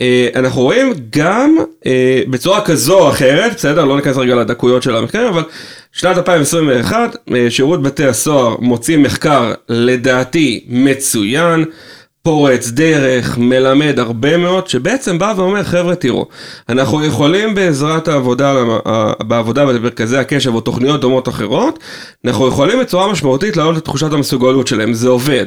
אה, 0.00 0.28
אנחנו 0.34 0.62
רואים 0.62 0.92
גם 1.10 1.56
אה, 1.86 2.22
בצורה 2.30 2.64
כזו 2.64 2.98
או 2.98 3.10
אחרת, 3.10 3.54
בסדר? 3.54 3.84
לא 3.84 3.96
ניכנס 3.96 4.16
רגע 4.16 4.34
לדקויות 4.34 4.82
של 4.82 4.96
המחקר, 4.96 5.28
אבל 5.28 5.42
שנת 5.92 6.16
2021, 6.16 7.16
אה, 7.34 7.50
שירות 7.50 7.82
בתי 7.82 8.04
הסוהר 8.04 8.56
מוציא 8.60 8.96
מחקר 8.96 9.52
לדעתי 9.68 10.64
מצוין. 10.68 11.64
פורץ 12.22 12.70
דרך, 12.70 13.38
מלמד 13.38 13.98
הרבה 13.98 14.36
מאוד, 14.36 14.68
שבעצם 14.68 15.18
בא 15.18 15.34
ואומר, 15.36 15.62
חבר'ה 15.62 15.94
תראו, 15.94 16.26
אנחנו 16.68 17.04
יכולים 17.04 17.54
בעזרת 17.54 18.08
העבודה, 18.08 18.54
בעבודה 19.20 19.66
במרכזי 19.66 20.16
הקשב 20.16 20.54
או 20.54 20.60
תוכניות 20.60 21.00
דומות 21.00 21.28
אחרות, 21.28 21.78
אנחנו 22.26 22.48
יכולים 22.48 22.80
בצורה 22.80 23.12
משמעותית 23.12 23.56
להעלות 23.56 23.78
את 23.78 23.84
תחושת 23.84 24.12
המסוגלות 24.12 24.66
שלהם, 24.66 24.94
זה 24.94 25.08
עובד. 25.08 25.46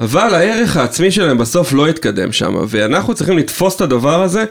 אבל 0.00 0.34
הערך 0.34 0.76
העצמי 0.76 1.10
שלהם 1.10 1.38
בסוף 1.38 1.72
לא 1.72 1.88
יתקדם 1.88 2.32
שם, 2.32 2.56
ואנחנו 2.68 3.14
צריכים 3.14 3.38
לתפוס 3.38 3.76
את 3.76 3.80
הדבר 3.80 4.22
הזה 4.22 4.44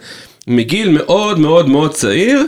מגיל 0.48 0.89
מאוד 0.89 1.39
מאוד 1.39 1.69
מאוד 1.69 1.91
צעיר. 1.93 2.45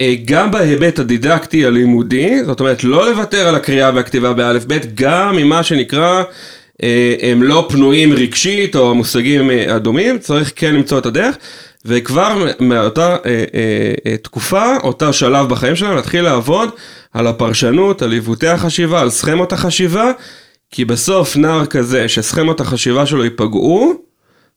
אה, 0.00 0.14
גם 0.24 0.50
בהיבט 0.50 0.98
הדידקטי 0.98 1.66
הלימודי, 1.66 2.44
זאת 2.44 2.60
אומרת 2.60 2.84
לא 2.84 3.10
לוותר 3.10 3.48
על 3.48 3.54
הקריאה 3.54 3.90
והכתיבה 3.94 4.32
באלף 4.32 4.64
בית, 4.64 4.94
גם 4.94 5.36
ממה 5.36 5.62
שנקרא 5.62 6.22
הם 7.22 7.42
לא 7.42 7.66
פנויים 7.68 8.12
רגשית 8.12 8.76
או 8.76 8.94
מושגים 8.94 9.50
אה, 9.50 9.76
אדומים, 9.76 10.18
צריך 10.18 10.52
כן 10.56 10.74
למצוא 10.74 10.98
את 10.98 11.06
הדרך. 11.06 11.36
וכבר 11.84 12.46
מאותה 12.60 13.16
אה, 13.26 13.44
אה, 14.06 14.16
תקופה, 14.16 14.76
אותה 14.82 15.12
שלב 15.12 15.48
בחיים 15.48 15.76
שלהם, 15.76 15.96
להתחיל 15.96 16.24
לעבוד 16.24 16.68
על 17.12 17.26
הפרשנות, 17.26 18.02
על 18.02 18.12
עיוותי 18.12 18.48
החשיבה, 18.48 19.00
על 19.00 19.10
סכמות 19.10 19.52
החשיבה, 19.52 20.12
כי 20.70 20.84
בסוף 20.84 21.36
נער 21.36 21.66
כזה 21.66 22.08
שסכמות 22.08 22.60
החשיבה 22.60 23.06
שלו 23.06 23.24
ייפגעו, 23.24 23.94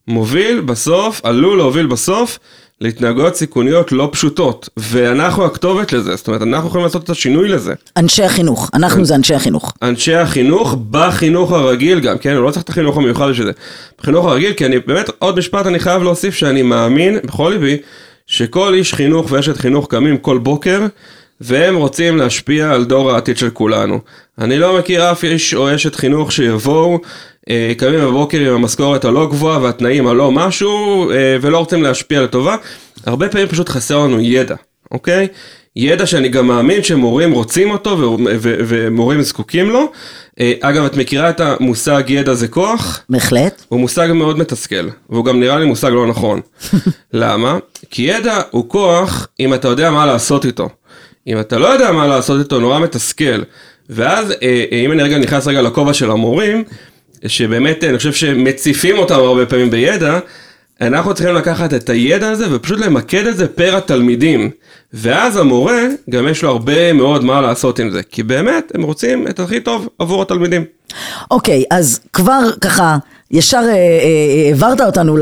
מוביל 0.08 0.60
בסוף, 0.60 1.22
עלול 1.26 1.58
להוביל 1.58 1.86
בסוף 1.86 2.40
להתנהגויות 2.84 3.36
סיכוניות 3.36 3.92
לא 3.92 4.10
פשוטות, 4.12 4.70
ואנחנו 4.78 5.46
הכתובת 5.46 5.94
לזה, 5.94 6.16
זאת 6.16 6.28
אומרת, 6.28 6.42
אנחנו 6.42 6.68
יכולים 6.68 6.86
לעשות 6.86 7.04
את 7.04 7.10
השינוי 7.10 7.50
לזה. 7.50 7.74
אנשי 7.98 8.24
החינוך, 8.24 8.70
אנחנו 8.74 9.06
זה 9.06 9.16
אנשי 9.16 9.34
החינוך. 9.34 9.74
אנשי 9.82 10.16
החינוך, 10.16 10.76
בחינוך 10.92 11.52
הרגיל 11.52 12.00
גם, 12.00 12.18
כן, 12.18 12.36
הוא 12.36 12.44
לא 12.44 12.52
צריך 12.52 12.64
את 12.64 12.70
החינוך 12.70 12.98
המיוחד 12.98 13.30
בשביל 13.30 13.48
זה. 13.48 13.52
בחינוך 14.02 14.26
הרגיל, 14.26 14.54
כי 14.54 14.66
אני 14.66 14.80
באמת, 14.80 15.10
עוד 15.20 15.38
משפט 15.38 15.68
אני 15.68 15.80
חייב 15.80 16.04
להוסיף 16.04 16.36
שאני 16.36 16.62
מאמין, 16.62 17.18
בכל 17.24 17.50
ליבי, 17.54 17.78
שכל 18.28 18.74
איש 18.74 18.94
חינוך 18.94 19.32
ואשת 19.32 19.58
חינוך 19.58 19.88
קמים 19.90 20.18
כל 20.18 20.38
בוקר, 20.38 20.86
והם 21.44 21.76
רוצים 21.76 22.18
להשפיע 22.18 22.72
על 22.72 22.86
דור 22.86 23.12
העתיד 23.12 23.38
של 23.38 23.50
כולנו. 23.50 24.00
אני 24.40 24.60
לא 24.60 24.78
מכיר 24.78 25.12
אף 25.12 25.24
איש 25.24 25.54
או 25.54 25.76
אשת 25.76 25.96
חינוך 25.96 26.32
שיבואו 26.32 27.00
אה, 27.50 27.74
קמים 27.78 28.00
בבוקר 28.00 28.40
עם 28.40 28.54
המשכורת 28.54 29.06
הלא 29.06 29.28
גבוהה 29.30 29.60
והתנאים 29.62 30.08
הלא 30.08 30.32
משהו, 30.32 31.12
אה, 31.12 31.38
ולא 31.42 31.58
רוצים 31.58 31.84
להשפיע 31.84 32.22
לטובה. 32.22 32.56
הרבה 33.06 33.30
פעמים 33.30 33.48
פשוט 33.48 33.70
חסר 33.70 34.00
לנו 34.00 34.22
ידע, 34.22 34.56
אוקיי? 34.92 35.28
ידע 35.76 36.06
שאני 36.06 36.30
גם 36.30 36.48
מאמין 36.48 36.84
שמורים 36.84 37.32
רוצים 37.32 37.72
אותו 37.72 38.18
ומורים 38.42 39.22
זקוקים 39.22 39.70
לו. 39.70 39.92
אה, 40.40 40.54
אגב, 40.62 40.86
את 40.86 40.98
מכירה 40.98 41.30
את 41.30 41.40
המושג 41.40 42.04
ידע 42.08 42.34
זה 42.34 42.48
כוח? 42.48 43.02
בהחלט. 43.10 43.64
הוא 43.70 43.80
מושג 43.80 44.10
מאוד 44.14 44.40
מתסכל, 44.40 44.90
והוא 45.10 45.26
גם 45.26 45.40
נראה 45.40 45.60
לי 45.60 45.66
מושג 45.66 45.90
לא 45.90 46.08
נכון. 46.08 46.42
למה? 47.14 47.58
כי 47.90 48.02
ידע 48.02 48.42
הוא 48.52 48.70
כוח 48.70 49.28
אם 49.40 49.54
אתה 49.54 49.68
יודע 49.68 49.92
מה 49.92 50.06
לעשות 50.06 50.46
איתו. 50.46 50.70
אם 51.28 51.40
אתה 51.40 51.58
לא 51.58 51.68
יודע 51.68 51.92
מה 51.92 52.08
לעשות 52.08 52.40
איתו, 52.40 52.60
נורא 52.60 52.80
מתסכל. 52.80 53.44
ואז, 53.90 54.34
אם 54.72 54.92
אני 54.92 55.04
רגע 55.04 55.18
נכנס 55.18 55.48
רגע 55.48 55.62
לכובע 55.62 55.94
של 55.94 56.12
המורים, 56.12 56.64
שבאמת 57.28 57.84
אני 57.84 57.98
חושב 57.98 58.14
שמציפים 58.14 58.98
אותם 58.98 59.16
הרבה 59.16 59.46
פעמים 59.46 59.70
בידע, 59.70 60.20
אנחנו 60.82 61.14
צריכים 61.14 61.36
לקחת 61.36 61.74
את 61.74 61.90
הידע 61.90 62.30
הזה 62.30 62.56
ופשוט 62.56 62.80
למקד 62.80 63.28
את 63.28 63.38
זה 63.38 63.48
פר 63.48 63.76
התלמידים. 63.78 64.50
ואז 64.94 65.38
המורה, 65.38 65.82
גם 66.10 66.28
יש 66.28 66.44
לו 66.44 66.50
הרבה 66.50 66.94
מאוד 66.94 67.24
מה 67.24 67.42
לעשות 67.42 67.80
עם 67.80 67.90
זה, 67.90 68.04
כי 68.04 68.24
באמת 68.24 68.72
הם 68.76 68.84
רוצים 68.84 69.28
את 69.28 69.40
הכי 69.40 69.60
טוב 69.60 69.88
עבור 70.00 70.22
התלמידים. 70.22 70.66
אוקיי, 71.32 71.62
okay, 71.62 71.76
אז 71.76 72.00
כבר 72.14 72.40
ככה, 72.62 72.98
ישר 73.32 73.58
אה, 73.58 73.74
אה, 73.74 74.50
העברת 74.50 74.82
אותנו 74.82 75.18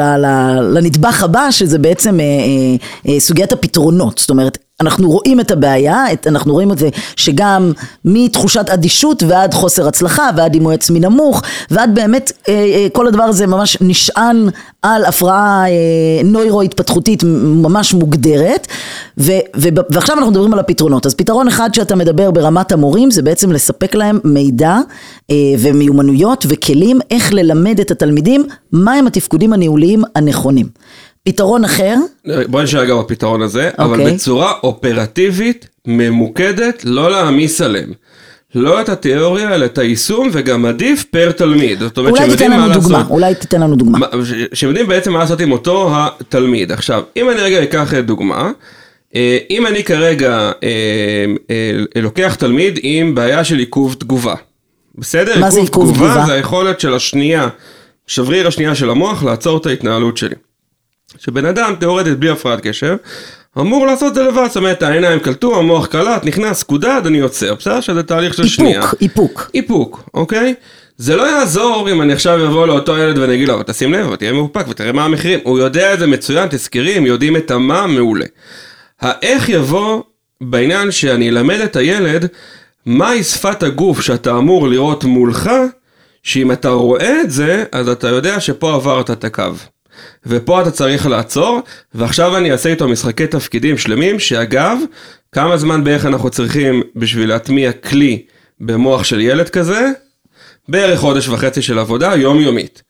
לנדבך 0.74 1.24
הבא, 1.24 1.52
שזה 1.52 1.78
בעצם 1.80 2.20
אה, 2.20 2.26
אה, 2.26 3.14
אה, 3.14 3.20
סוגיית 3.20 3.52
הפתרונות. 3.52 4.18
זאת 4.18 4.30
אומרת, 4.30 4.58
אנחנו 4.82 5.10
רואים 5.10 5.40
את 5.40 5.52
הבעיה, 5.52 6.06
אנחנו 6.28 6.54
רואים 6.54 6.72
את 6.72 6.78
זה 6.78 6.90
שגם 7.16 7.72
מתחושת 8.06 8.70
אדישות 8.70 9.24
ועד 9.28 9.54
חוסר 9.54 9.88
הצלחה 9.88 10.30
ועד 10.38 10.52
דימוי 10.52 10.74
עצמי 10.74 11.00
נמוך 11.00 11.42
ועד 11.72 11.96
באמת 11.96 12.32
אה, 12.48 12.54
אה, 12.54 12.88
כל 12.92 13.08
הדבר 13.08 13.24
הזה 13.24 13.48
ממש 13.48 13.78
נשען 13.82 14.50
על 14.82 15.06
הפרעה 15.06 15.66
אה, 15.70 16.24
נוירו-התפתחותית 16.24 17.24
ממש 17.44 17.94
מוגדרת 17.94 18.68
ו, 19.18 19.32
ו, 19.58 19.68
ועכשיו 19.90 20.18
אנחנו 20.18 20.32
מדברים 20.32 20.54
על 20.54 20.60
הפתרונות. 20.60 21.06
אז 21.06 21.16
פתרון 21.16 21.48
אחד 21.48 21.74
שאתה 21.74 21.96
מדבר 21.96 22.32
ברמת 22.32 22.72
המורים 22.72 23.12
זה 23.12 23.22
בעצם 23.22 23.52
לספק 23.52 23.96
להם 23.96 24.20
מידע 24.24 24.78
ומיומנויות 25.60 26.46
וכלים 26.50 27.00
איך 27.12 27.34
ללמד 27.34 27.80
את 27.80 27.92
התלמידים 27.92 28.44
מהם 28.72 29.08
התפקודים 29.08 29.54
הניהוליים 29.54 30.04
הנכונים. 30.16 30.68
פתרון 31.24 31.66
אחר? 31.66 31.96
בוא 32.48 32.62
נשאר 32.62 32.86
גם 32.86 33.00
בפתרון 33.00 33.42
הזה, 33.42 33.70
okay. 33.70 33.84
אבל 33.84 34.00
אוקיי. 34.00 34.14
בצורה 34.14 34.54
אופרטיבית, 34.64 35.68
ממוקדת, 35.88 36.82
לא 36.86 37.12
להעמיס 37.12 37.62
עליהם. 37.62 37.94
לא 38.56 38.82
את 38.82 38.90
התיאוריה, 38.90 39.56
אלא 39.56 39.66
את 39.66 39.78
היישום, 39.78 40.30
וגם 40.32 40.66
עדיף 40.66 41.04
פר 41.04 41.32
תלמיד. 41.32 41.80
זאת 41.80 41.98
אומרת, 41.98 42.14
אולי 42.14 42.30
תיתן 42.30 42.52
לנו 42.52 42.74
דוגמה, 42.74 42.98
לעשות, 42.98 43.12
אולי 43.12 43.36
תיתן 43.36 43.62
לנו 43.62 43.76
דוגמה. 43.76 44.08
שהם 44.54 44.70
יודעים 44.70 44.88
בעצם 44.88 45.14
מה 45.14 45.20
לעשות 45.20 45.42
עם 45.42 45.52
אותו 45.52 45.90
התלמיד. 45.94 46.72
עכשיו, 46.72 47.04
אם 47.18 47.30
אני 47.30 47.42
רגע 47.42 47.64
אקח 47.64 47.94
דוגמה, 47.94 48.52
אה, 49.16 49.38
אם 49.50 49.68
אני 49.68 49.84
כרגע 49.84 50.52
אה, 50.64 51.26
אה, 51.50 52.02
לוקח 52.02 52.36
תלמיד 52.36 52.80
עם 52.82 53.16
בעיה 53.16 53.44
של 53.44 53.58
עיכוב 53.58 53.94
תגובה. 53.94 54.36
בסדר? 54.96 55.40
מה 55.40 55.50
זה 55.50 55.60
עיכוב 55.60 55.94
תגובה? 55.94 56.08
תגובה 56.08 56.26
זה 56.26 56.34
היכולת 56.34 56.80
של 56.80 56.94
השנייה, 56.94 57.48
שבריר 58.08 58.48
השנייה 58.48 58.76
של 58.76 58.90
המוח, 58.90 59.24
לעצור 59.24 59.58
את 59.58 59.66
ההתנהלות 59.66 60.18
שלי. 60.18 60.36
שבן 61.18 61.46
אדם 61.46 61.76
תיאורטית 61.80 62.20
בלי 62.20 62.30
הפרעת 62.30 62.68
קשב 62.68 62.96
אמור 63.58 63.88
לעשות 63.88 64.10
את 64.10 64.16
זה 64.16 64.24
לבד, 64.24 64.48
זאת 64.48 64.58
אומרת 64.58 64.84
העיניים 64.84 65.20
קלטו, 65.20 65.60
המוח 65.60 65.86
קלט, 65.86 66.26
נכנס, 66.26 66.64
קודד, 66.64 67.02
אני 67.06 67.18
יוצר, 67.18 67.56
בסדר? 67.56 67.82
שזה 67.82 68.04
תהליך 68.04 68.34
של 68.34 68.44
איפוק, 68.44 68.56
שנייה. 68.56 68.82
איפוק, 68.82 69.02
איפוק. 69.02 69.50
איפוק, 69.54 70.10
אוקיי? 70.14 70.54
זה 70.98 71.16
לא 71.16 71.24
יעזור 71.24 71.90
אם 71.92 72.02
אני 72.02 72.14
עכשיו 72.14 72.48
אבוא 72.48 72.68
לאותו 72.68 72.98
ילד 72.98 73.18
ואני 73.18 73.36
אגיד 73.36 73.48
לו, 73.48 73.64
תשים 73.66 73.94
לב, 73.94 74.16
תהיה 74.16 74.32
מאופק 74.32 74.66
ותראה 74.70 74.92
מה 74.92 75.06
המחירים. 75.06 75.40
הוא 75.44 75.60
יודע 75.60 75.94
את 75.94 76.00
זה 76.00 76.08
מצוין, 76.08 76.48
תזכרי, 76.52 76.94
הם 76.94 77.06
יודעים 77.06 77.38
את 77.38 77.52
המה 77.52 77.88
מעולה. 77.88 78.26
האיך 79.02 79.50
יבוא 79.50 80.02
בעניין 80.42 80.92
שאני 80.92 81.30
אלמד 81.30 81.60
את 81.60 81.76
הילד 81.76 82.28
מהי 82.86 83.24
שפת 83.24 83.64
הגוף 83.64 84.02
שאתה 84.02 84.38
אמור 84.38 84.68
לראות 84.68 85.04
מולך, 85.04 85.50
שאם 86.24 86.52
אתה 86.52 86.70
רואה 86.70 87.22
את 87.22 87.32
זה, 87.32 87.64
אז 87.72 87.90
אתה 87.90 88.08
יודע 88.08 88.40
שפה 88.40 88.74
עברת 88.74 89.12
את 89.12 89.24
הקו. 89.24 89.44
ופה 90.26 90.62
אתה 90.62 90.72
צריך 90.72 91.08
לעצור, 91.08 91.60
ועכשיו 91.94 92.38
אני 92.38 92.52
אעשה 92.52 92.70
איתו 92.70 92.88
משחקי 92.88 93.28
תפקידים 93.28 93.78
שלמים, 93.78 94.20
שאגב, 94.20 94.78
כמה 95.32 95.58
זמן 95.58 95.84
בערך 95.84 96.06
אנחנו 96.06 96.30
צריכים 96.30 96.84
בשביל 96.96 97.30
להטמיע 97.30 97.72
כלי 97.72 98.24
במוח 98.60 99.04
של 99.04 99.22
ילד 99.22 99.50
כזה? 99.50 99.88
בערך 100.70 101.00
חודש 101.00 101.28
וחצי 101.30 101.62
של 101.62 101.80
עבודה 101.80 102.16
יומיומית. 102.16 102.84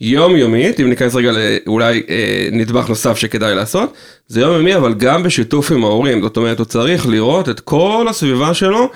יומיומית, 0.00 0.80
אם 0.80 0.88
ניכנס 0.88 1.14
רגע 1.14 1.32
לאולי 1.66 2.02
אה, 2.08 2.48
נדבך 2.52 2.88
נוסף 2.88 3.16
שכדאי 3.16 3.54
לעשות, 3.54 3.92
זה 4.26 4.40
יומיומי 4.40 4.76
אבל 4.76 4.94
גם 4.94 5.22
בשיתוף 5.22 5.72
עם 5.72 5.84
ההורים, 5.84 6.22
זאת 6.22 6.36
אומרת 6.36 6.58
הוא 6.58 6.66
צריך 6.66 7.06
לראות 7.06 7.48
את 7.48 7.60
כל 7.60 8.06
הסביבה 8.10 8.54
שלו, 8.54 8.90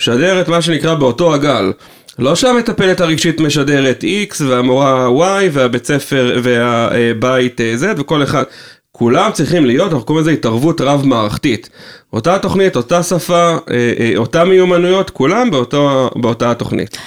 משדר 0.00 0.40
את 0.40 0.48
מה 0.48 0.62
שנקרא 0.62 0.94
באותו 0.94 1.34
הגל. 1.34 1.72
לא 2.18 2.34
שהמטפלת 2.34 3.00
הרגשית 3.00 3.40
משדרת 3.40 4.04
X 4.30 4.42
והמורה 4.48 5.06
Y 5.08 5.48
והבית 5.52 5.86
ספר 5.86 6.40
והבית 6.42 7.60
Z 7.60 7.84
וכל 8.00 8.22
אחד. 8.22 8.42
כולם 8.92 9.30
צריכים 9.32 9.66
להיות, 9.66 9.92
אנחנו 9.92 10.06
קוראים 10.06 10.22
לזה 10.22 10.30
התערבות 10.30 10.80
רב 10.80 11.06
מערכתית. 11.06 11.70
אותה 12.12 12.38
תוכנית, 12.38 12.76
אותה 12.76 13.02
שפה, 13.02 13.56
אותה 14.16 14.44
מיומנויות, 14.44 15.10
כולם 15.10 15.50
באותו, 15.50 16.10
באותה 16.16 16.50
התוכנית. 16.50 16.98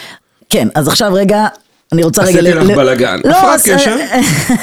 כן, 0.49 0.67
אז 0.75 0.87
עכשיו 0.87 1.13
רגע 1.13 1.47
אני 1.93 2.03
רוצה 2.03 2.21
רגע... 2.21 2.39
עשיתי 2.39 2.53
לך 2.53 2.77
בלאגן. 2.77 3.19
לא, 3.25 3.37
הפרעת 3.37 3.61
קשב? 3.61 3.97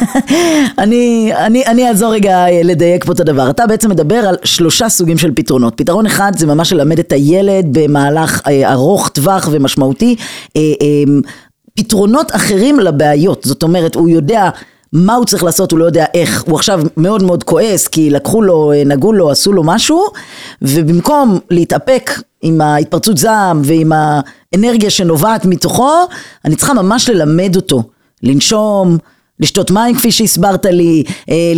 אני, 0.82 1.32
אני, 1.36 1.66
אני 1.66 1.88
אעזור 1.88 2.12
רגע 2.12 2.30
אה, 2.30 2.60
לדייק 2.64 3.04
פה 3.04 3.12
את 3.12 3.20
הדבר. 3.20 3.50
אתה 3.50 3.66
בעצם 3.66 3.90
מדבר 3.90 4.16
על 4.16 4.36
שלושה 4.44 4.88
סוגים 4.88 5.18
של 5.18 5.32
פתרונות. 5.36 5.74
פתרון 5.76 6.06
אחד 6.06 6.32
זה 6.36 6.46
ממש 6.46 6.72
ללמד 6.72 6.98
את 6.98 7.12
הילד 7.12 7.66
במהלך 7.72 8.40
אה, 8.46 8.72
ארוך 8.72 9.08
טווח 9.08 9.48
ומשמעותי. 9.52 10.16
אה, 10.56 10.60
אה, 10.60 11.12
פתרונות 11.74 12.34
אחרים 12.34 12.80
לבעיות. 12.80 13.44
זאת 13.44 13.62
אומרת, 13.62 13.94
הוא 13.94 14.08
יודע... 14.08 14.50
מה 14.92 15.14
הוא 15.14 15.24
צריך 15.24 15.44
לעשות, 15.44 15.72
הוא 15.72 15.78
לא 15.78 15.84
יודע 15.84 16.04
איך, 16.14 16.42
הוא 16.42 16.56
עכשיו 16.56 16.80
מאוד 16.96 17.22
מאוד 17.22 17.44
כועס 17.44 17.88
כי 17.88 18.10
לקחו 18.10 18.42
לו, 18.42 18.72
נגעו 18.86 19.12
לו, 19.12 19.30
עשו 19.30 19.52
לו 19.52 19.62
משהו 19.64 20.06
ובמקום 20.62 21.38
להתאפק 21.50 22.10
עם 22.42 22.60
ההתפרצות 22.60 23.18
זעם 23.18 23.62
ועם 23.64 23.92
האנרגיה 23.92 24.90
שנובעת 24.90 25.44
מתוכו, 25.44 25.92
אני 26.44 26.56
צריכה 26.56 26.74
ממש 26.74 27.08
ללמד 27.08 27.56
אותו, 27.56 27.82
לנשום, 28.22 28.98
לשתות 29.40 29.70
מים 29.70 29.94
כפי 29.94 30.12
שהסברת 30.12 30.66
לי, 30.66 31.02
אה, 31.30 31.52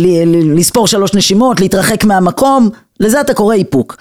לספור 0.55 0.87
שלוש 0.87 1.13
נשימות, 1.13 1.59
להתרחק 1.59 2.03
מהמקום, 2.03 2.69
לזה 2.99 3.21
אתה 3.21 3.33
קורא 3.33 3.55
איפוק. 3.55 3.97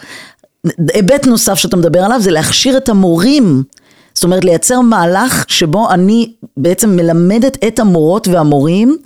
היבט 0.95 1.27
נוסף 1.27 1.55
שאתה 1.55 1.77
מדבר 1.77 2.05
עליו 2.05 2.21
זה 2.21 2.31
להכשיר 2.31 2.77
את 2.77 2.89
המורים, 2.89 3.63
זאת 4.15 4.25
אומרת 4.25 4.45
לייצר 4.45 4.81
מהלך 4.81 5.45
שבו 5.49 5.91
אני 5.91 6.33
בעצם 6.57 6.97
מלמדת 6.97 7.65
את 7.67 7.79
המורות 7.79 8.29
והמורים 8.29 8.97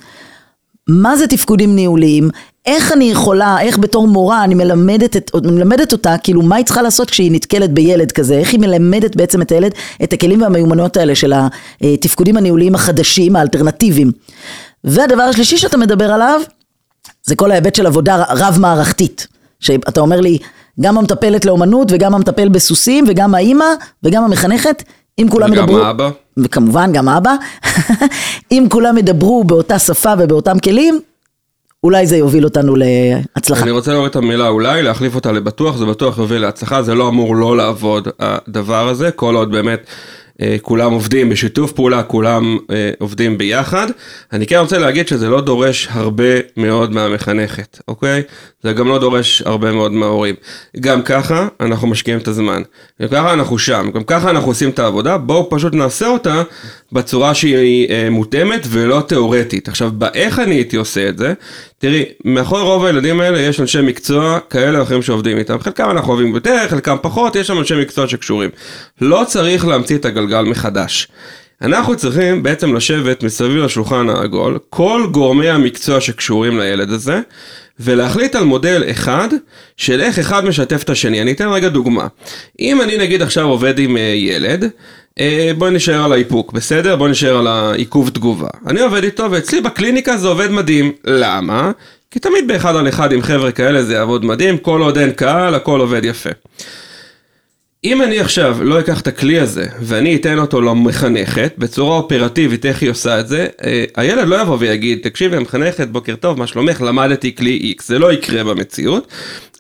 מה 0.89 1.17
זה 1.17 1.27
תפקודים 1.27 1.75
ניהוליים, 1.77 2.31
איך 2.67 2.93
אני 2.93 3.05
יכולה, 3.05 3.61
איך 3.61 3.79
בתור 3.79 4.09
מורה 4.09 4.45
אני 4.45 4.55
מלמדת, 4.55 5.17
את, 5.17 5.31
מלמדת 5.45 5.93
אותה, 5.93 6.19
כאילו 6.19 6.43
מה 6.43 6.57
היא 6.57 6.65
צריכה 6.65 6.83
לעשות 6.83 7.11
כשהיא 7.11 7.33
נתקלת 7.33 7.73
בילד 7.73 8.13
כזה, 8.13 8.35
איך 8.35 8.53
היא 8.53 8.61
מלמדת 8.61 9.17
בעצם 9.17 9.43
את 9.43 9.53
הילד 9.53 9.73
את 10.03 10.13
הכלים 10.13 10.43
והמיומנויות 10.43 10.97
האלה 10.97 11.15
של 11.15 11.33
התפקודים 11.81 12.37
הניהוליים 12.37 12.75
החדשים, 12.75 13.37
האלטרנטיביים. 13.37 14.13
והדבר 14.85 15.23
השלישי 15.23 15.57
שאתה 15.57 15.77
מדבר 15.77 16.13
עליו, 16.13 16.41
זה 17.23 17.37
כל 17.37 17.51
ההיבט 17.51 17.75
של 17.75 17.87
עבודה 17.87 18.25
רב 18.29 18.59
מערכתית. 18.61 19.27
שאתה 19.61 20.01
אומר 20.01 20.21
לי, 20.21 20.39
גם 20.81 20.99
המטפלת 20.99 21.45
לאומנות 21.45 21.89
וגם 21.93 22.15
המטפל 22.15 22.49
בסוסים 22.49 23.05
וגם 23.09 23.35
האימא 23.35 23.65
וגם 24.03 24.25
המחנכת, 24.25 24.83
אם 25.19 25.27
כולם 25.31 25.53
וגם 25.53 25.63
ידברו... 25.63 25.79
האבא. 25.79 26.11
וכמובן 26.37 26.93
גם 26.93 27.09
אבא. 27.09 27.35
אם 28.53 28.67
כולם 28.71 28.99
ידברו 28.99 29.45
באותה 29.45 29.79
שפה 29.79 30.13
ובאותם 30.19 30.59
כלים, 30.59 31.01
אולי 31.85 32.07
זה 32.07 32.17
יוביל 32.17 32.45
אותנו 32.45 32.75
להצלחה. 32.77 33.63
אני 33.63 33.71
רוצה 33.71 33.93
להוריד 33.93 34.11
את 34.11 34.17
המילה 34.17 34.49
אולי, 34.49 34.83
להחליף 34.83 35.15
אותה 35.15 35.33
לבטוח, 35.33 35.77
זה 35.77 35.87
בטוח 35.87 36.19
יוביל 36.19 36.39
להצלחה, 36.39 36.83
זה 36.83 36.95
לא 36.95 37.09
אמור 37.09 37.37
לא 37.37 37.57
לעבוד 37.57 38.09
הדבר 38.21 38.89
הזה, 38.89 39.11
כל 39.11 39.35
עוד 39.35 39.53
באמת 39.53 39.87
אה, 40.43 40.57
כולם 40.63 40.93
עובדים 40.93 41.31
בשיתוף 41.31 41.73
פעולה, 41.73 42.03
כולם 42.03 42.59
אה, 42.71 42.91
עובדים 42.99 43.39
ביחד. 43.39 43.87
אני 44.33 44.47
כן 44.47 44.57
רוצה 44.59 44.79
להגיד 44.79 45.09
שזה 45.09 45.29
לא 45.29 45.41
דורש 45.41 45.89
הרבה 45.91 46.25
מאוד 46.57 46.93
מהמחנכת, 46.93 47.81
אוקיי? 47.89 48.23
זה 48.63 48.73
גם 48.73 48.89
לא 48.89 48.99
דורש 48.99 49.43
הרבה 49.43 49.73
מאוד 49.73 49.93
מההורים. 49.93 50.35
גם 50.81 51.03
ככה 51.03 51.49
אנחנו 51.61 51.89
משקיעים 51.89 52.19
את 52.19 52.29
הזמן, 52.29 52.63
גם 53.03 53.09
ככה 53.09 53.33
אנחנו 53.33 53.59
שם, 53.59 53.91
גם 53.95 54.05
ככה 54.05 54.31
אנחנו 54.31 54.51
עושים 54.51 54.71
את 54.71 54.79
העבודה, 54.79 55.19
בואו 55.19 55.51
פשוט 55.51 55.75
נעשה 55.75 56.07
אותה 56.07 56.43
בצורה 56.93 57.35
שהיא 57.35 57.89
אה, 57.91 58.11
מותאמת 58.11 58.67
ולא 58.69 59.01
תיאורטית. 59.01 59.69
עכשיו, 59.69 59.91
באיך 59.95 60.39
אני 60.39 60.55
הייתי 60.55 60.77
עושה 60.77 61.09
את 61.09 61.19
זה? 61.19 61.35
תראי, 61.85 62.05
מאחורי 62.25 62.63
רוב 62.63 62.85
הילדים 62.85 63.21
האלה 63.21 63.41
יש 63.41 63.61
אנשי 63.61 63.81
מקצוע 63.81 64.39
כאלה 64.51 64.79
או 64.79 64.83
אחרים 64.83 65.03
שעובדים 65.03 65.39
איתם. 65.39 65.59
חלקם 65.59 65.91
אנחנו 65.91 66.13
אוהבים 66.13 66.35
יותר, 66.35 66.69
חלקם 66.69 66.97
פחות, 67.03 67.37
יש 67.37 67.47
שם 67.47 67.59
אנשי 67.59 67.75
מקצוע 67.81 68.09
שקשורים. 68.09 68.51
לא 69.01 69.25
צריך 69.27 69.67
להמציא 69.67 69.97
את 69.97 70.05
הגלגל 70.05 70.43
מחדש. 70.43 71.09
אנחנו 71.63 71.97
צריכים 71.97 72.43
בעצם 72.43 72.75
לשבת 72.75 73.23
מסביב 73.23 73.57
לשולחן 73.57 74.09
העגול, 74.09 74.59
כל 74.71 75.07
גורמי 75.11 75.49
המקצוע 75.49 76.01
שקשורים 76.01 76.59
לילד 76.59 76.91
הזה, 76.91 77.21
ולהחליט 77.81 78.35
על 78.35 78.45
מודל 78.45 78.83
אחד 78.91 79.29
של 79.77 80.01
איך 80.01 80.19
אחד 80.19 80.45
משתף 80.45 80.83
את 80.83 80.91
השני. 80.91 81.23
אני 81.23 81.33
אתן 81.33 81.49
רגע 81.49 81.69
דוגמה. 81.69 82.07
אם 82.61 82.81
אני 82.83 82.97
נגיד 82.97 83.23
עכשיו 83.23 83.45
עובד 83.45 83.79
עם 83.79 83.97
אה, 83.97 84.03
ילד, 84.03 84.71
בואי 85.59 85.71
נשאר 85.71 86.05
על 86.05 86.13
האיפוק, 86.13 86.53
בסדר? 86.53 86.97
בואי 86.97 87.11
נשאר 87.11 87.39
על 87.39 87.47
העיכוב 87.47 88.09
תגובה. 88.09 88.49
אני 88.67 88.81
עובד 88.81 89.05
איתו 89.05 89.31
ואצלי 89.31 89.61
בקליניקה 89.61 90.17
זה 90.17 90.29
עובד 90.29 90.51
מדהים. 90.51 90.93
למה? 91.05 91.71
כי 92.11 92.19
תמיד 92.19 92.49
באחד 92.49 92.77
על 92.77 92.89
אחד 92.89 93.13
עם 93.13 93.23
חבר'ה 93.23 93.53
כאלה 93.53 93.83
זה 93.83 93.95
יעבוד 93.95 94.25
מדהים, 94.25 94.59
כל 94.59 94.81
עוד 94.81 94.99
אין 94.99 95.11
קהל, 95.11 95.55
הכל 95.55 95.81
עובד 95.81 96.05
יפה. 96.05 96.31
אם 97.85 98.03
אני 98.03 98.21
עכשיו 98.21 98.57
לא 98.63 98.81
אקח 98.81 99.01
את 99.01 99.07
הכלי 99.07 99.41
הזה 99.41 99.67
ואני 99.81 100.17
אתן 100.17 100.39
אותו 100.39 100.61
למחנכת 100.61 101.55
בצורה 101.59 101.97
אופרטיבית 101.97 102.67
איך 102.67 102.83
היא 102.83 102.91
עושה 102.91 103.21
את 103.21 103.29
זה, 103.29 103.47
אה, 103.65 103.85
הילד 103.97 104.29
לא 104.29 104.41
יבוא 104.41 104.57
ויגיד, 104.61 104.99
תקשיבי 105.03 105.37
המחנכת, 105.37 105.89
בוקר 105.89 106.17
טוב, 106.17 106.39
מה 106.39 106.47
שלומך, 106.47 106.81
למדתי 106.81 107.35
כלי 107.35 107.75
X, 107.79 107.85
זה 107.87 107.99
לא 107.99 108.13
יקרה 108.13 108.45
במציאות. 108.45 109.09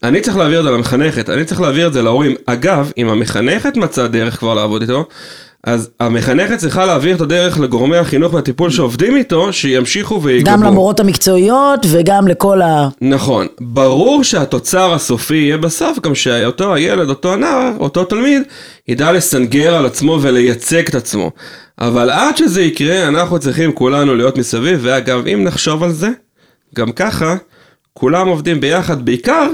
אני 0.05 0.21
צריך 0.21 0.37
להעביר 0.37 0.59
את 0.59 0.65
זה 0.65 0.71
למחנכת, 0.71 1.31
אני 1.31 1.45
צריך 1.45 1.61
להעביר 1.61 1.87
את 1.87 1.93
זה 1.93 2.03
להורים. 2.03 2.35
אגב, 2.47 2.93
אם 2.99 3.09
המחנכת 3.09 3.77
מצאה 3.77 4.09
דרך 4.09 4.39
כבר 4.39 4.55
לעבוד 4.55 4.83
איתו, 4.83 5.05
אז 5.65 5.91
המחנכת 6.01 6.59
צריכה 6.59 6.87
להעביר 6.87 7.17
את 7.17 7.21
הדרך 7.21 7.61
לגורמי 7.61 7.97
החינוך 7.97 8.35
והטיפול 8.35 8.71
שעובדים 8.71 9.17
איתו, 9.17 9.53
שימשיכו 9.53 10.23
ויגבו. 10.23 10.51
גם 10.51 10.63
למורות 10.63 11.01
המקצועיות 11.01 11.87
וגם 11.91 12.29
לכל 12.29 12.63
ה... 12.63 12.89
נכון, 13.01 13.47
ברור 13.61 14.25
שהתוצר 14.25 14.95
הסופי 14.95 15.35
יהיה 15.35 15.57
בסוף 15.59 15.99
גם 15.99 16.15
שאותו 16.15 16.75
הילד, 16.75 17.09
אותו 17.09 17.33
הנער, 17.33 17.73
אותו 17.79 18.05
תלמיד, 18.05 18.43
ידע 18.89 19.13
לסנגר 19.13 19.75
על 19.75 19.87
עצמו 19.87 20.19
ולייצג 20.23 20.89
את 20.89 20.95
עצמו. 20.95 21.31
אבל 21.81 22.11
עד 22.11 22.37
שזה 22.37 22.63
יקרה, 22.63 23.09
אנחנו 23.09 23.39
צריכים 23.39 23.73
כולנו 23.73 24.15
להיות 24.15 24.39
מסביב, 24.39 24.79
ואגב, 24.83 25.27
אם 25.27 25.45
נחשוב 25.45 25.83
על 25.83 25.93
זה, 25.93 26.09
גם 26.75 26.93
ככה, 26.93 27.37
כולם 27.95 28.29
עובדים 28.29 28.61
ביחד, 28.61 29.05
בעיקר 29.05 29.49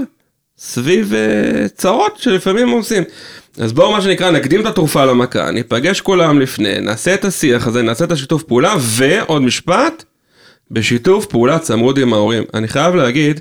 סביב 0.60 1.12
uh, 1.12 1.68
צרות 1.68 2.16
שלפעמים 2.16 2.68
עושים. 2.68 3.02
אז 3.58 3.72
בואו 3.72 3.92
מה 3.92 4.02
שנקרא 4.02 4.30
נקדים 4.30 4.60
את 4.60 4.66
התרופה 4.66 5.04
למכה, 5.04 5.50
ניפגש 5.50 6.00
כולם 6.00 6.40
לפני, 6.40 6.80
נעשה 6.80 7.14
את 7.14 7.24
השיח 7.24 7.66
הזה, 7.66 7.82
נעשה 7.82 8.04
את 8.04 8.12
השיתוף 8.12 8.42
פעולה, 8.42 8.74
ועוד 8.80 9.42
משפט, 9.42 10.04
בשיתוף 10.70 11.26
פעולה 11.26 11.58
צמוד 11.58 11.98
עם 11.98 12.12
ההורים. 12.12 12.44
אני 12.54 12.68
חייב 12.68 12.94
להגיד 12.94 13.40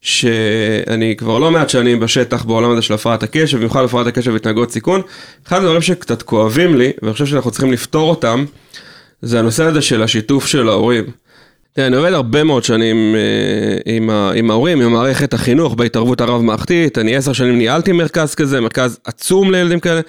שאני 0.00 1.14
כבר 1.18 1.38
לא 1.38 1.50
מעט 1.50 1.70
שנים 1.70 2.00
בשטח 2.00 2.44
בעולם 2.44 2.70
הזה 2.70 2.82
של 2.82 2.94
הפרעת 2.94 3.22
הקשב, 3.22 3.56
במיוחד 3.56 3.84
הפרעת 3.84 4.06
הקשב 4.06 4.32
והתנהגות 4.32 4.70
סיכון. 4.70 5.02
אחד 5.46 5.56
הדברים 5.56 5.82
שקצת 5.82 6.22
כואבים 6.22 6.76
לי, 6.76 6.92
ואני 7.02 7.12
חושב 7.12 7.26
שאנחנו 7.26 7.50
צריכים 7.50 7.72
לפתור 7.72 8.10
אותם, 8.10 8.44
זה 9.22 9.38
הנושא 9.38 9.64
הזה 9.64 9.82
של 9.82 10.02
השיתוף 10.02 10.46
של 10.46 10.68
ההורים. 10.68 11.04
תראה, 11.76 11.86
אני 11.86 11.96
עובד 11.96 12.12
הרבה 12.12 12.44
מאוד 12.44 12.64
שנים 12.64 13.14
אה, 13.14 13.92
עם, 14.34 14.50
ההורים, 14.50 14.80
עם 14.80 14.92
מערכת 14.92 15.34
החינוך 15.34 15.74
בהתערבות 15.74 16.20
הרב-מערכתית, 16.20 16.98
אני 16.98 17.16
עשר 17.16 17.32
שנים 17.32 17.58
ניהלתי 17.58 17.92
מרכז 17.92 18.34
כזה, 18.34 18.60
מרכז 18.60 18.98
עצום 19.04 19.50
לילדים 19.50 19.80
כאלה. 19.80 20.00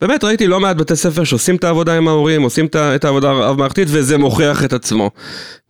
באמת 0.00 0.24
ראיתי 0.24 0.46
לא 0.46 0.60
מעט 0.60 0.76
בתי 0.76 0.96
ספר 0.96 1.24
שעושים 1.24 1.56
את 1.56 1.64
העבודה 1.64 1.96
עם 1.96 2.08
ההורים, 2.08 2.42
עושים 2.42 2.66
את 2.76 3.04
העבודה 3.04 3.30
הרב-מערכתית, 3.30 3.88
וזה 3.90 4.18
מוכיח 4.18 4.64
את 4.64 4.72
עצמו. 4.72 5.10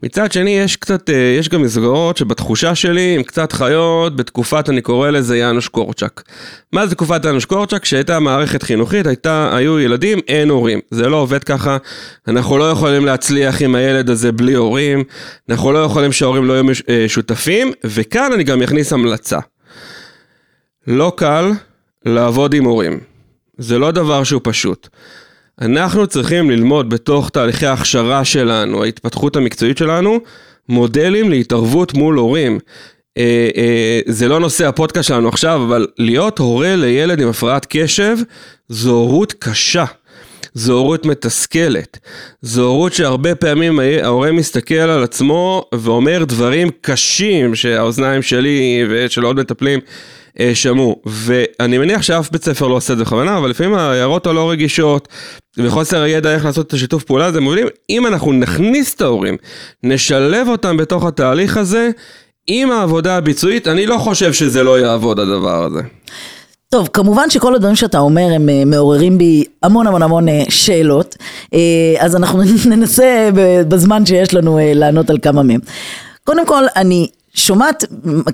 מצד 0.04 0.32
שני, 0.32 0.58
יש 0.58 0.76
קצת, 0.76 1.10
אה, 1.10 1.36
יש 1.38 1.48
גם 1.48 1.62
מסגרות 1.62 2.16
שבתחושה 2.16 2.74
שלי, 2.74 3.14
עם 3.14 3.22
קצת 3.22 3.52
חיות, 3.52 4.16
בתקופת, 4.16 4.68
אני 4.68 4.80
קורא 4.82 5.10
לזה 5.10 5.36
יאנוש 5.36 5.68
קורצ'אק. 5.68 6.22
מה 6.72 6.86
זה 6.86 6.94
תקופת 6.94 7.24
יאנוש 7.24 7.44
קורצ'אק? 7.44 7.84
שהייתה 7.84 8.20
מערכת 8.20 8.62
חינוכית, 8.62 9.06
הייתה, 9.06 9.56
היו 9.56 9.80
ילדים, 9.80 10.18
אין 10.28 10.50
הורים. 10.50 10.80
זה 10.90 11.08
לא 11.08 11.16
עובד 11.16 11.44
ככה, 11.44 11.76
אנחנו 12.28 12.58
לא 12.58 12.70
יכולים 12.70 13.06
להצליח 13.06 13.62
עם 13.62 13.74
הילד 13.74 14.10
הזה 14.10 14.32
בלי 14.32 14.54
הורים, 14.54 15.04
אנחנו 15.48 15.72
לא 15.72 15.78
יכולים 15.78 16.12
שההורים 16.12 16.44
לא 16.44 16.52
יהיו 16.52 16.64
אה, 16.88 17.04
שותפים, 17.08 17.72
וכאן 17.84 18.32
אני 18.32 18.44
גם 18.44 18.62
אכניס 18.62 18.92
המלצה. 18.92 19.38
לא 20.86 21.12
קל 21.16 21.52
לעבוד 22.04 22.54
עם 22.54 22.64
הורים. 22.64 23.00
זה 23.58 23.78
לא 23.78 23.90
דבר 23.90 24.24
שהוא 24.24 24.40
פשוט. 24.44 24.88
אנחנו 25.60 26.06
צריכים 26.06 26.50
ללמוד 26.50 26.90
בתוך 26.90 27.30
תהליכי 27.30 27.66
ההכשרה 27.66 28.24
שלנו, 28.24 28.84
ההתפתחות 28.84 29.36
המקצועית 29.36 29.78
שלנו, 29.78 30.18
מודלים 30.68 31.30
להתערבות 31.30 31.94
מול 31.94 32.16
הורים. 32.16 32.58
אה, 33.18 33.48
אה, 33.56 34.00
זה 34.06 34.28
לא 34.28 34.40
נושא 34.40 34.66
הפודקאסט 34.66 35.08
שלנו 35.08 35.28
עכשיו, 35.28 35.62
אבל 35.66 35.86
להיות 35.98 36.38
הורה 36.38 36.76
לילד 36.76 37.20
עם 37.20 37.28
הפרעת 37.28 37.66
קשב 37.68 38.16
זו 38.68 38.90
הורות 38.90 39.32
קשה. 39.38 39.84
זו 40.54 40.72
הורות 40.72 41.06
מתסכלת. 41.06 41.98
זו 42.42 42.62
הורות 42.62 42.92
שהרבה 42.92 43.34
פעמים 43.34 43.80
ההורה 44.02 44.32
מסתכל 44.32 44.74
על 44.74 45.04
עצמו 45.04 45.64
ואומר 45.74 46.24
דברים 46.24 46.68
קשים 46.80 47.54
שהאוזניים 47.54 48.22
שלי 48.22 48.84
ושל 48.90 49.22
עוד 49.22 49.36
מטפלים 49.36 49.80
אה, 50.40 50.54
שמעו. 50.54 51.02
ואני 51.06 51.78
מניח 51.78 52.02
שאף 52.02 52.30
בית 52.30 52.44
ספר 52.44 52.66
לא 52.66 52.74
עושה 52.74 52.92
את 52.92 52.98
זה 52.98 53.04
בכוונה, 53.04 53.38
אבל 53.38 53.50
לפעמים 53.50 53.74
ההערות 53.74 54.26
הלא 54.26 54.50
רגישות 54.50 55.08
וחוסר 55.58 56.02
הידע 56.02 56.34
איך 56.34 56.44
לעשות 56.44 56.66
את 56.66 56.72
השיתוף 56.72 57.04
פעולה 57.04 57.26
הזה 57.26 57.40
מובילים. 57.40 57.66
אם 57.90 58.06
אנחנו 58.06 58.32
נכניס 58.32 58.94
את 58.94 59.00
ההורים, 59.00 59.36
נשלב 59.82 60.48
אותם 60.48 60.76
בתוך 60.76 61.04
התהליך 61.04 61.56
הזה, 61.56 61.90
עם 62.46 62.70
העבודה 62.70 63.16
הביצועית, 63.16 63.68
אני 63.68 63.86
לא 63.86 63.98
חושב 63.98 64.32
שזה 64.32 64.62
לא 64.62 64.80
יעבוד 64.80 65.20
הדבר 65.20 65.64
הזה. 65.64 65.80
טוב, 66.74 66.88
כמובן 66.92 67.30
שכל 67.30 67.54
הדברים 67.54 67.76
שאתה 67.76 67.98
אומר 67.98 68.28
הם 68.34 68.48
אה, 68.48 68.64
מעוררים 68.64 69.18
בי 69.18 69.44
המון 69.62 69.86
המון 69.86 70.02
המון 70.02 70.28
אה, 70.28 70.42
שאלות, 70.48 71.16
אה, 71.54 71.94
אז 71.98 72.16
אנחנו 72.16 72.42
ננסה 72.70 73.28
בזמן 73.68 74.06
שיש 74.06 74.34
לנו 74.34 74.58
לענות 74.62 75.10
על 75.10 75.18
כמה 75.22 75.42
מהם. 75.42 75.60
קודם 76.24 76.46
כל, 76.46 76.64
אני 76.76 77.08
שומעת 77.34 77.84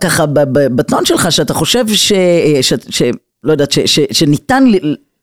ככה 0.01 0.25
בטון 0.53 1.05
שלך 1.05 1.33
שאתה 1.33 1.55
חושב 1.55 1.85
ש... 1.89 2.13
ש, 2.61 2.73
ש 2.91 3.03
לא 3.45 3.53
יודעת, 3.53 3.73
ש, 3.73 3.79
ש, 3.79 4.01
שניתן 4.13 4.65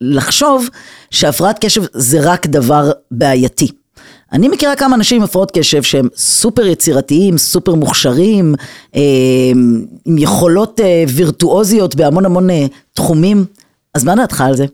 לחשוב 0.01 0.69
שהפרעת 1.11 1.65
קשב 1.65 1.83
זה 1.93 2.19
רק 2.21 2.47
דבר 2.47 2.91
בעייתי. 3.11 3.71
אני 4.31 4.47
מכירה 4.47 4.75
כמה 4.75 4.95
אנשים 4.95 5.17
עם 5.17 5.23
הפרעות 5.23 5.51
קשב 5.57 5.83
שהם 5.83 6.07
סופר 6.15 6.65
יצירתיים, 6.65 7.37
סופר 7.37 7.75
מוכשרים, 7.75 8.55
אה, 8.95 9.01
עם 10.05 10.17
יכולות 10.17 10.79
אה, 10.79 11.03
וירטואוזיות 11.07 11.95
בהמון 11.95 12.25
המון 12.25 12.49
אה, 12.49 12.65
תחומים, 12.93 13.45
אז 13.93 14.03
מה 14.03 14.15
דעתך 14.15 14.41
על 14.41 14.55
זה? 14.55 14.65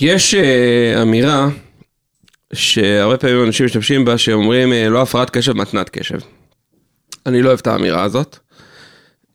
יש 0.00 0.34
אה, 0.34 1.02
אמירה 1.02 1.48
שהרבה 2.52 3.16
פעמים 3.16 3.44
אנשים 3.44 3.66
משתמשים 3.66 4.04
בה, 4.04 4.18
שאומרים 4.18 4.72
אה, 4.72 4.88
לא 4.88 5.02
הפרעת 5.02 5.30
קשב, 5.30 5.52
מתנת 5.52 5.88
קשב. 5.88 6.18
אני 7.26 7.42
לא 7.42 7.48
אוהב 7.48 7.58
את 7.58 7.66
האמירה 7.66 8.02
הזאת. 8.02 8.38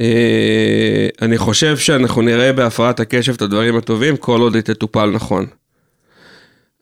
אה, 0.02 1.08
אני 1.22 1.38
חושב 1.38 1.78
שאנחנו 1.78 2.22
נראה 2.22 2.54
בהפרעת 2.54 3.00
הקשב 3.00 3.34
את 3.34 3.42
הדברים 3.42 3.78
הטובים 3.78 4.18
כל 4.18 4.42
עוד 4.42 4.56
היא 4.56 4.64
תטופל 4.64 5.06
נכון. 5.06 5.46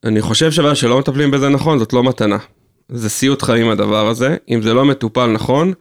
אני 0.03 0.21
חושב 0.21 0.51
שהבעיה 0.51 0.75
שלא 0.75 0.99
מטפלים 0.99 1.31
בזה 1.31 1.49
נכון, 1.49 1.79
זאת 1.79 1.93
לא 1.93 2.03
מתנה. 2.03 2.37
זה 2.89 3.09
סיוט 3.09 3.41
חיים 3.41 3.69
הדבר 3.69 4.07
הזה. 4.07 4.35
אם 4.49 4.61
זה 4.61 4.73
לא 4.73 4.85
מטופל 4.85 5.25
נכון, 5.27 5.73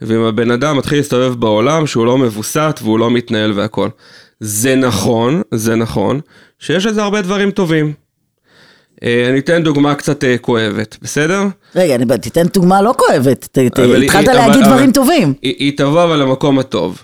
ואם 0.00 0.20
הבן 0.20 0.50
אדם 0.50 0.76
מתחיל 0.78 0.98
להסתובב 0.98 1.34
בעולם 1.34 1.86
שהוא 1.86 2.06
לא 2.06 2.18
מבוסת 2.18 2.80
והוא 2.82 2.98
לא 2.98 3.10
מתנהל 3.10 3.52
והכל. 3.52 3.88
זה 4.40 4.74
נכון, 4.76 5.42
זה 5.54 5.74
נכון, 5.76 6.20
שיש 6.58 6.86
לזה 6.86 7.02
הרבה 7.02 7.22
דברים 7.22 7.50
טובים. 7.50 7.92
אה, 9.02 9.26
אני 9.30 9.38
אתן 9.38 9.62
דוגמה 9.62 9.94
קצת 9.94 10.24
אה, 10.24 10.38
כואבת, 10.38 10.96
בסדר? 11.02 11.42
רגע, 11.76 11.94
אני, 11.94 12.04
תיתן 12.22 12.46
דוגמה 12.54 12.82
לא 12.82 12.94
כואבת, 12.98 13.58
אבל 13.78 14.02
התחלת 14.02 14.28
אבל- 14.28 14.36
להגיד 14.38 14.62
אבל- 14.62 14.70
דברים 14.72 14.92
טובים. 14.92 15.34
היא, 15.42 15.54
היא 15.58 15.76
תבוא 15.76 16.04
אבל 16.04 16.16
למקום 16.22 16.58
הטוב. 16.58 17.02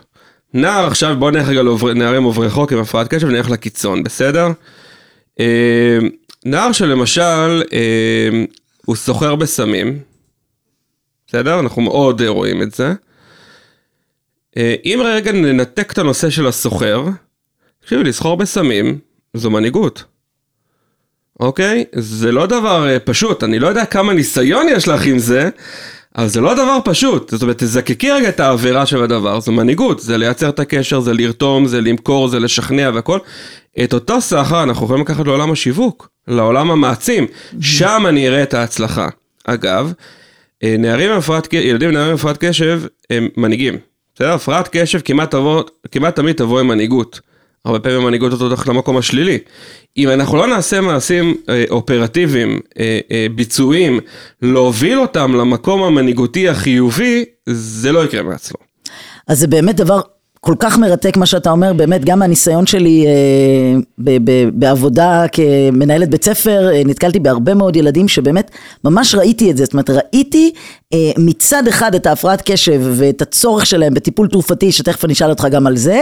נער 0.54 0.86
עכשיו, 0.86 1.16
בוא 1.18 1.30
נלך 1.30 1.48
רגע 1.48 1.62
לנערים 1.88 2.22
עוברי 2.22 2.50
חוק 2.50 2.72
עם 2.72 2.78
הפרעת 2.78 3.08
קשב 3.08 3.26
ונלך 3.26 3.50
לקיצון, 3.50 4.02
בסדר? 4.02 4.46
נער 6.44 6.72
שלמשל, 6.72 7.62
אה, 7.72 8.44
הוא 8.86 8.96
סוחר 8.96 9.34
בסמים, 9.34 9.98
בסדר? 11.26 11.60
אנחנו 11.60 11.82
מאוד 11.82 12.22
אה, 12.22 12.28
רואים 12.28 12.62
את 12.62 12.74
זה. 12.74 12.92
אה, 14.56 14.74
אם 14.84 15.00
רגע 15.04 15.32
ננתק 15.32 15.92
את 15.92 15.98
הנושא 15.98 16.30
של 16.30 16.46
הסוחר, 16.46 17.04
תקשיבי, 17.80 18.04
לסחור 18.04 18.36
בסמים 18.36 18.98
זו 19.34 19.50
מנהיגות. 19.50 20.04
אוקיי? 21.40 21.84
זה 21.94 22.32
לא 22.32 22.46
דבר 22.46 22.88
אה, 22.88 22.98
פשוט, 22.98 23.44
אני 23.44 23.58
לא 23.58 23.68
יודע 23.68 23.84
כמה 23.84 24.12
ניסיון 24.12 24.66
יש 24.68 24.88
לך 24.88 25.06
עם 25.06 25.18
זה, 25.18 25.50
אבל 26.16 26.28
זה 26.28 26.40
לא 26.40 26.54
דבר 26.54 26.78
פשוט. 26.84 27.30
זאת 27.30 27.42
אומרת, 27.42 27.58
תזקקי 27.58 28.10
רגע 28.10 28.28
את 28.28 28.40
העבירה 28.40 28.86
של 28.86 29.02
הדבר, 29.02 29.40
זו 29.40 29.52
מנהיגות, 29.52 30.00
זה 30.00 30.18
לייצר 30.18 30.48
את 30.48 30.58
הקשר, 30.58 31.00
זה 31.00 31.12
לרתום, 31.12 31.66
זה 31.66 31.80
למכור, 31.80 32.28
זה 32.28 32.40
לשכנע 32.40 32.90
והכל. 32.94 33.18
את 33.84 33.94
אותו 33.94 34.20
סחר 34.20 34.62
אנחנו 34.62 34.84
יכולים 34.84 35.02
לקחת 35.02 35.26
לעולם 35.26 35.52
השיווק, 35.52 36.08
לעולם 36.28 36.70
המעצים, 36.70 37.26
שם 37.60 38.02
אני 38.08 38.28
אראה 38.28 38.42
את 38.42 38.54
ההצלחה. 38.54 39.08
אגב, 39.44 39.92
אה, 40.62 40.76
נערים 40.78 41.10
עם 41.10 41.18
הפרעת, 41.18 41.52
ילדים 41.52 41.90
נערים 41.90 42.08
עם 42.08 42.14
הפרעת 42.14 42.44
קשב 42.44 42.82
הם 43.10 43.28
מנהיגים. 43.36 43.78
בסדר? 44.14 44.32
הפרעת 44.32 44.68
קשב 44.72 45.00
כמעט, 45.04 45.30
תבוא, 45.30 45.62
כמעט 45.90 46.16
תמיד 46.16 46.36
תבוא 46.36 46.60
עם 46.60 46.68
מנהיגות. 46.68 47.20
הרבה 47.64 47.78
פעמים 47.78 48.00
המנהיגות 48.00 48.32
הזאת 48.32 48.48
הולכת 48.48 48.66
למקום 48.66 48.96
השלילי. 48.96 49.38
אם 49.96 50.08
אנחנו 50.08 50.36
לא 50.36 50.46
נעשה 50.46 50.80
מעשים 50.80 51.34
אה, 51.48 51.64
אופרטיביים, 51.70 52.60
אה, 52.78 52.98
אה, 53.10 53.26
ביצועיים, 53.34 54.00
להוביל 54.42 55.00
אותם 55.00 55.34
למקום 55.34 55.82
המנהיגותי 55.82 56.48
החיובי, 56.48 57.24
זה 57.46 57.92
לא 57.92 58.04
יקרה 58.04 58.22
מעצמו. 58.22 58.58
אז 59.28 59.38
זה 59.38 59.46
באמת 59.46 59.76
דבר 59.76 60.00
כל 60.44 60.54
כך 60.58 60.78
מרתק 60.78 61.16
מה 61.16 61.26
שאתה 61.26 61.50
אומר, 61.50 61.72
באמת 61.72 62.04
גם 62.04 62.18
מהניסיון 62.18 62.66
שלי 62.66 63.06
אה, 63.06 63.80
ב- 63.98 64.30
ב- 64.30 64.48
בעבודה 64.52 65.24
כמנהלת 65.32 66.10
בית 66.10 66.24
ספר, 66.24 66.70
אה, 66.72 66.82
נתקלתי 66.84 67.20
בהרבה 67.20 67.54
מאוד 67.54 67.76
ילדים 67.76 68.08
שבאמת 68.08 68.50
ממש 68.84 69.14
ראיתי 69.14 69.50
את 69.50 69.56
זה, 69.56 69.64
זאת 69.64 69.72
אומרת 69.72 69.90
ראיתי 69.90 70.52
אה, 70.94 70.98
מצד 71.18 71.68
אחד 71.68 71.94
את 71.94 72.06
ההפרעת 72.06 72.42
קשב 72.50 72.80
ואת 72.90 73.22
הצורך 73.22 73.66
שלהם 73.66 73.94
בטיפול 73.94 74.28
תרופתי, 74.28 74.72
שתכף 74.72 75.04
אני 75.04 75.12
אשאל 75.12 75.30
אותך 75.30 75.46
גם 75.50 75.66
על 75.66 75.76
זה, 75.76 76.00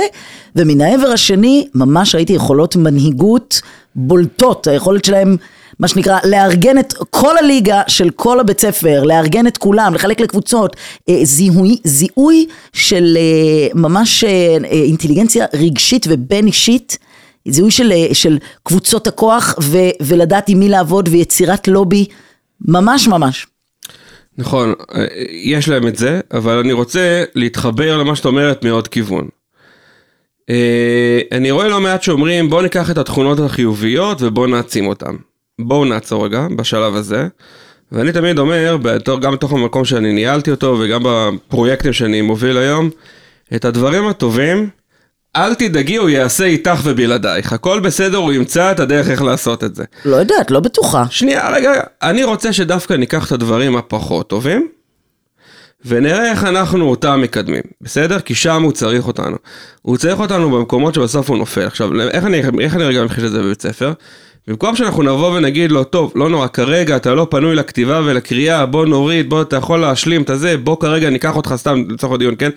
ומן 0.57 0.81
העבר 0.81 1.09
השני 1.09 1.67
ממש 1.75 2.15
ראיתי 2.15 2.33
יכולות 2.33 2.77
מנהיגות 2.77 3.61
בולטות, 3.95 4.67
היכולת 4.67 5.05
שלהם 5.05 5.37
מה 5.81 5.89
שנקרא, 5.89 6.19
לארגן 6.25 6.79
את 6.79 6.95
כל 7.11 7.39
הליגה 7.39 7.83
של 7.89 8.11
כל 8.11 8.41
הבית 8.41 8.61
ספר, 8.61 9.05
לארגן 9.05 9.47
את 9.47 9.59
כולם, 9.59 9.95
לחלק 9.95 10.21
לקבוצות, 10.21 10.77
אה, 11.09 11.21
זיהוי, 11.23 11.77
זיהוי 11.85 12.47
של 12.73 13.17
אה, 13.17 13.69
ממש 13.75 14.25
אה, 14.25 14.57
אינטליגנציה 14.71 15.47
רגשית 15.55 16.07
ובין 16.09 16.47
אישית, 16.47 16.99
זיהוי 17.49 17.71
של, 17.71 17.93
של 18.13 18.39
קבוצות 18.63 19.07
הכוח 19.07 19.55
ו, 19.63 19.79
ולדעת 20.03 20.49
עם 20.49 20.59
מי 20.59 20.69
לעבוד 20.69 21.09
ויצירת 21.13 21.69
לובי, 21.69 22.07
ממש 22.69 23.09
ממש. 23.09 23.47
נכון, 24.39 24.75
יש 25.31 25.69
להם 25.69 25.87
את 25.87 25.97
זה, 25.97 26.21
אבל 26.33 26.59
אני 26.59 26.73
רוצה 26.73 27.25
להתחבר 27.35 27.97
למה 27.97 28.17
שאת 28.17 28.27
אומרת 28.27 28.65
מעוד 28.65 28.89
כיוון. 28.89 29.29
אני 31.33 31.51
רואה 31.51 31.69
לא 31.69 31.81
מעט 31.81 32.03
שאומרים 32.03 32.51
בואו 32.51 32.63
ניקח 32.63 32.91
את 32.91 32.99
התכונות 32.99 33.39
החיוביות 33.41 34.23
ובואו 34.23 34.47
נעצים 34.47 34.87
אותן. 34.87 35.17
בואו 35.67 35.85
נעצור 35.85 36.25
רגע 36.25 36.47
בשלב 36.57 36.95
הזה. 36.97 37.29
ואני 37.93 38.13
תמיד 38.13 38.39
אומר, 38.39 38.77
בתור, 38.83 39.21
גם 39.21 39.33
בתוך 39.33 39.53
המקום 39.53 39.85
שאני 39.85 40.13
ניהלתי 40.13 40.51
אותו 40.51 40.77
וגם 40.81 41.01
בפרויקטים 41.05 41.93
שאני 41.93 42.23
מוביל 42.23 42.57
היום, 42.57 42.91
את 43.55 43.65
הדברים 43.65 44.07
הטובים, 44.07 44.69
אל 45.37 45.55
תדאגי, 45.55 45.97
הוא 45.97 46.09
יעשה 46.09 46.45
איתך 46.45 46.81
ובלעדייך. 46.85 47.53
הכל 47.53 47.81
בסדר, 47.81 48.17
הוא 48.17 48.33
ימצא 48.33 48.73
את 48.73 48.81
הדרך 48.81 49.11
איך 49.11 49.23
לעשות 49.23 49.65
את 49.65 49.75
זה. 49.75 49.85
לא 50.05 50.17
יודעת, 50.17 50.51
לא 50.51 50.61
בטוחה. 50.61 51.05
שנייה, 51.11 51.51
רגע. 51.51 51.73
אני 52.03 52.25
רוצה 52.25 52.53
שדווקא 52.53 52.95
ניקח 52.95 53.27
את 53.27 53.33
הדברים 53.33 53.77
הפחות 53.77 54.29
טובים, 54.29 54.69
ונראה 55.85 56.31
איך 56.31 56.45
אנחנו 56.45 56.91
אותם 56.91 57.21
מקדמים, 57.23 57.63
בסדר? 57.81 58.21
כי 58.21 58.35
שם 58.35 58.63
הוא 58.63 58.73
צריך 58.73 59.07
אותנו. 59.07 59.37
הוא 59.83 59.97
צריך 59.97 60.21
אותנו 60.21 60.51
במקומות 60.51 60.95
שבסוף 60.95 61.31
הוא 61.31 61.39
נופל. 61.39 61.67
עכשיו, 61.67 62.01
איך 62.01 62.25
אני, 62.25 62.43
איך 62.61 62.75
אני 62.77 62.85
רגע 62.85 63.03
ממחיש 63.03 63.25
את 63.25 63.31
זה 63.31 63.43
בבית 63.43 63.63
ספר? 63.63 63.93
במקום 64.49 64.77
שאנחנו 64.77 65.03
נבוא 65.03 65.37
ונגיד 65.37 65.73
לו, 65.73 65.85
טוב, 65.85 66.13
לא 66.15 66.29
נורא, 66.31 66.47
כרגע 66.47 66.97
אתה 66.97 67.15
לא 67.15 67.27
פנוי 67.31 67.55
לכתיבה 67.55 68.01
ולקריאה, 68.05 68.67
בוא 68.67 68.87
נוריד, 68.87 69.31
בוא, 69.31 69.43
אתה 69.43 69.57
יכול 69.57 69.81
להשלים 69.81 70.23
את 70.23 70.31
הזה, 70.31 70.57
בוא 70.57 70.81
כרגע 70.81 71.11
ניקח 71.11 71.37
אותך 71.37 71.55
סתם, 71.57 71.85
לצורך 71.89 72.13
הדיון, 72.13 72.35
כן? 72.39 72.51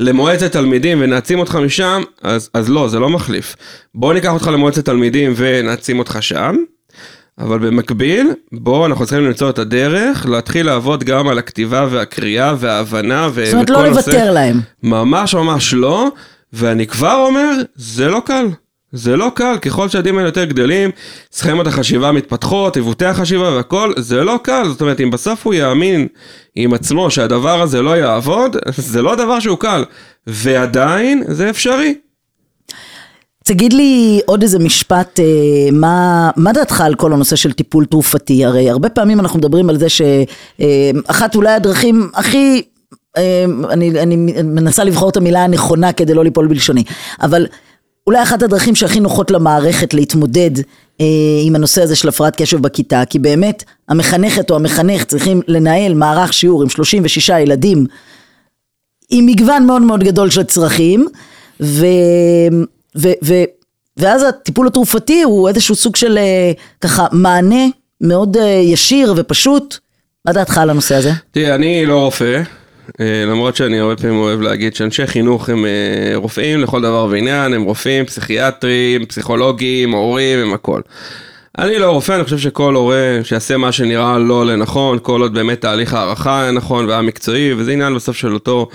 למועצת 0.00 0.52
תלמידים 0.52 0.98
ונעצים 1.00 1.38
אותך 1.38 1.54
משם, 1.54 2.02
אז, 2.22 2.50
אז 2.54 2.68
לא, 2.68 2.88
זה 2.88 2.98
לא 2.98 3.10
מחליף. 3.10 3.56
בוא 3.94 4.14
ניקח 4.14 4.32
אותך 4.32 4.46
למועצת 4.52 4.84
תלמידים 4.84 5.32
ונעצים 5.36 5.98
אותך 5.98 6.18
שם. 6.20 6.56
אבל 7.38 7.58
במקביל, 7.58 8.30
בואו 8.52 8.86
אנחנו 8.86 9.06
צריכים 9.06 9.26
למצוא 9.26 9.50
את 9.50 9.58
הדרך 9.58 10.26
להתחיל 10.28 10.66
לעבוד 10.66 11.04
גם 11.04 11.28
על 11.28 11.38
הכתיבה 11.38 11.86
והקריאה 11.90 12.54
וההבנה 12.58 13.28
ו- 13.34 13.44
זאת 13.44 13.54
אומרת, 13.54 13.70
לא. 13.70 13.86
לוותר 13.86 14.30
להם. 14.32 14.60
ממש 14.82 15.34
ממש 15.34 15.74
לא, 15.74 16.08
ואני 16.52 16.86
כבר 16.86 17.24
אומר, 17.26 17.50
זה 17.76 18.08
לא 18.08 18.22
קל. 18.26 18.46
זה 18.92 19.16
לא 19.16 19.30
קל, 19.34 19.56
ככל 19.62 19.88
שהילדים 19.88 20.18
האלה 20.18 20.28
יותר 20.28 20.44
גדלים, 20.44 20.90
סכמות 21.32 21.66
החשיבה 21.66 22.12
מתפתחות, 22.12 22.76
עיוותי 22.76 23.04
החשיבה 23.04 23.50
והכל, 23.50 23.92
זה 23.96 24.24
לא 24.24 24.38
קל. 24.42 24.68
זאת 24.68 24.80
אומרת, 24.80 25.00
אם 25.00 25.10
בסוף 25.10 25.46
הוא 25.46 25.54
יאמין 25.54 26.06
עם 26.54 26.74
עצמו 26.74 27.10
שהדבר 27.10 27.62
הזה 27.62 27.82
לא 27.82 27.96
יעבוד, 27.96 28.56
זה 28.92 29.02
לא 29.02 29.14
דבר 29.14 29.40
שהוא 29.40 29.58
קל. 29.58 29.84
ועדיין, 30.26 31.24
זה 31.28 31.50
אפשרי. 31.50 31.94
תגיד 33.44 33.72
לי 33.72 34.20
עוד 34.26 34.42
איזה 34.42 34.58
משפט, 34.58 35.20
אה, 35.20 35.24
מה, 35.72 36.30
מה 36.36 36.52
דעתך 36.52 36.80
על 36.80 36.94
כל 36.94 37.12
הנושא 37.12 37.36
של 37.36 37.52
טיפול 37.52 37.84
תרופתי? 37.84 38.44
הרי 38.44 38.70
הרבה 38.70 38.88
פעמים 38.88 39.20
אנחנו 39.20 39.38
מדברים 39.38 39.70
על 39.70 39.78
זה 39.78 39.86
שאחת 39.88 41.34
אולי 41.34 41.52
הדרכים 41.52 42.10
הכי, 42.14 42.62
אה, 43.16 43.44
אני, 43.70 44.00
אני 44.00 44.16
מנסה 44.42 44.84
לבחור 44.84 45.10
את 45.10 45.16
המילה 45.16 45.44
הנכונה 45.44 45.92
כדי 45.92 46.14
לא 46.14 46.24
ליפול 46.24 46.46
בלשוני, 46.48 46.84
אבל 47.22 47.46
אולי 48.08 48.22
אחת 48.22 48.42
הדרכים 48.42 48.74
שהכי 48.74 49.00
נוחות 49.00 49.30
למערכת 49.30 49.94
להתמודד 49.94 50.50
אה, 51.00 51.06
עם 51.46 51.54
הנושא 51.54 51.82
הזה 51.82 51.96
של 51.96 52.08
הפרעת 52.08 52.36
קשב 52.36 52.62
בכיתה, 52.62 53.02
כי 53.10 53.18
באמת 53.18 53.64
המחנכת 53.88 54.50
או 54.50 54.56
המחנך 54.56 55.04
צריכים 55.04 55.40
לנהל 55.48 55.94
מערך 55.94 56.32
שיעור 56.32 56.62
עם 56.62 56.68
36 56.68 57.28
ילדים 57.28 57.86
עם 59.10 59.26
מגוון 59.26 59.66
מאוד 59.66 59.82
מאוד 59.82 60.04
גדול 60.04 60.30
של 60.30 60.42
צרכים, 60.42 61.06
ו, 61.60 61.86
ו, 62.96 63.08
ו, 63.24 63.34
ואז 63.96 64.22
הטיפול 64.22 64.66
התרופתי 64.66 65.22
הוא 65.22 65.48
איזשהו 65.48 65.74
סוג 65.74 65.96
של 65.96 66.18
אה, 66.18 66.52
ככה 66.80 67.06
מענה 67.12 67.64
מאוד 68.00 68.36
אה, 68.36 68.44
ישיר 68.46 69.14
ופשוט. 69.16 69.78
מה 70.24 70.32
דעתך 70.32 70.58
על 70.58 70.70
הנושא 70.70 70.94
הזה? 70.94 71.10
תראה, 71.30 71.54
אני 71.54 71.86
לא 71.86 72.04
רופא, 72.04 72.42
למרות 73.00 73.56
שאני 73.56 73.78
הרבה 73.78 73.96
פעמים 73.96 74.16
אוהב 74.16 74.40
להגיד 74.40 74.74
שאנשי 74.74 75.06
חינוך 75.06 75.48
הם 75.48 75.64
אה, 75.64 75.70
רופאים 76.14 76.60
לכל 76.60 76.82
דבר 76.82 77.06
ועניין, 77.10 77.54
הם 77.54 77.62
רופאים, 77.62 78.04
פסיכיאטרים, 78.04 79.06
פסיכולוגים, 79.06 79.92
הורים, 79.94 80.38
הם 80.38 80.54
הכל. 80.54 80.80
אני 81.58 81.78
לא 81.78 81.90
רופא, 81.90 82.12
אני 82.12 82.24
חושב 82.24 82.38
שכל 82.38 82.74
הורה 82.74 83.20
שיעשה 83.22 83.56
מה 83.56 83.72
שנראה 83.72 84.18
לו 84.18 84.44
לנכון, 84.44 84.98
כל 85.02 85.20
עוד 85.20 85.34
באמת 85.34 85.60
תהליך 85.60 85.94
הערכה 85.94 86.42
היה 86.42 86.50
נכון 86.50 86.86
והיה 86.86 87.02
מקצועי, 87.02 87.52
וזה 87.52 87.72
עניין 87.72 87.94
בסוף 87.94 88.16
של 88.16 88.34
אותו 88.34 88.68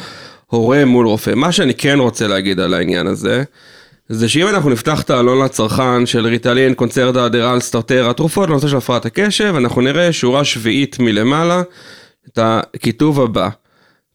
הורה 0.47 0.85
מול 0.85 1.07
רופא. 1.07 1.31
מה 1.35 1.51
שאני 1.51 1.73
כן 1.73 1.99
רוצה 1.99 2.27
להגיד 2.27 2.59
על 2.59 2.73
העניין 2.73 3.07
הזה, 3.07 3.43
זה 4.09 4.29
שאם 4.29 4.47
אנחנו 4.47 4.69
נפתח 4.69 5.01
את 5.01 5.09
העלון 5.09 5.45
לצרכן 5.45 6.05
של 6.05 6.25
ריטלין, 6.25 6.73
קונצרטה, 6.73 7.25
אדרל, 7.25 7.59
סטרטרה, 7.59 8.09
התרופות 8.09 8.49
לנושא 8.49 8.67
של 8.67 8.77
הפרעת 8.77 9.05
הקשב, 9.05 9.53
אנחנו 9.57 9.81
נראה 9.81 10.11
שורה 10.11 10.43
שביעית 10.43 10.99
מלמעלה, 10.99 11.61
את 12.27 12.39
הכיתוב 12.41 13.21
הבא. 13.21 13.49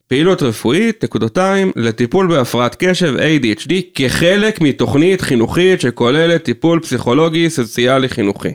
פעילות 0.09 0.43
רפואית, 0.43 1.03
נקודותיים, 1.03 1.71
לטיפול 1.75 2.27
בהפרעת 2.27 2.75
קשב, 2.79 3.15
ADHD, 3.17 3.73
כחלק 3.95 4.61
מתוכנית 4.61 5.21
חינוכית 5.21 5.81
שכוללת 5.81 6.43
טיפול 6.43 6.79
פסיכולוגי, 6.79 7.49
סוציאלי, 7.49 8.09
חינוכי. 8.09 8.49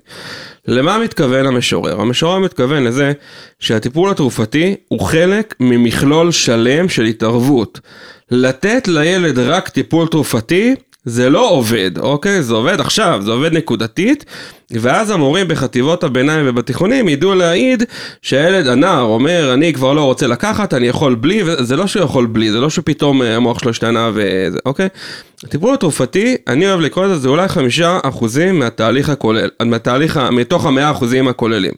למה 0.66 0.98
מתכוון 0.98 1.46
המשורר? 1.46 2.00
המשורר 2.00 2.38
מתכוון 2.38 2.84
לזה 2.84 3.12
שהטיפול 3.58 4.10
התרופתי 4.10 4.74
הוא 4.88 5.00
חלק 5.00 5.54
ממכלול 5.60 6.32
שלם 6.32 6.88
של 6.88 7.04
התערבות. 7.04 7.80
לתת 8.30 8.88
לילד 8.88 9.38
רק 9.38 9.68
טיפול 9.68 10.06
תרופתי 10.08 10.74
זה 11.04 11.30
לא 11.30 11.50
עובד, 11.50 11.98
אוקיי? 11.98 12.42
זה 12.42 12.54
עובד 12.54 12.80
עכשיו, 12.80 13.20
זה 13.24 13.30
עובד 13.30 13.52
נקודתית, 13.52 14.24
ואז 14.70 15.10
המורים 15.10 15.48
בחטיבות 15.48 16.04
הביניים 16.04 16.46
ובתיכונים 16.48 17.08
ידעו 17.08 17.34
להעיד 17.34 17.82
שהילד, 18.22 18.66
הנער, 18.66 19.02
אומר, 19.02 19.54
אני 19.54 19.72
כבר 19.72 19.92
לא 19.92 20.04
רוצה 20.04 20.26
לקחת, 20.26 20.74
אני 20.74 20.86
יכול 20.86 21.14
בלי, 21.14 21.42
וזה 21.46 21.76
לא 21.76 21.86
שהוא 21.86 22.02
יכול 22.04 22.26
בלי, 22.26 22.50
זה 22.50 22.60
לא 22.60 22.70
שפתאום 22.70 23.22
אה, 23.22 23.36
המוח 23.36 23.58
שלו 23.58 23.70
השתנה 23.70 24.10
וזה, 24.14 24.58
אוקיי? 24.66 24.88
הטיפול 25.44 25.74
התרופתי, 25.74 26.36
אני 26.48 26.68
אוהב 26.68 26.80
לקרוא 26.80 27.04
לזה, 27.04 27.16
זה 27.16 27.28
אולי 27.28 27.48
חמישה 27.48 27.98
אחוזים 28.02 28.58
מהתהליך 28.58 29.08
הכולל, 29.08 29.48
מהתהליך, 29.62 30.16
מתוך 30.32 30.66
המאה 30.66 30.90
אחוזים 30.90 31.28
הכוללים. 31.28 31.72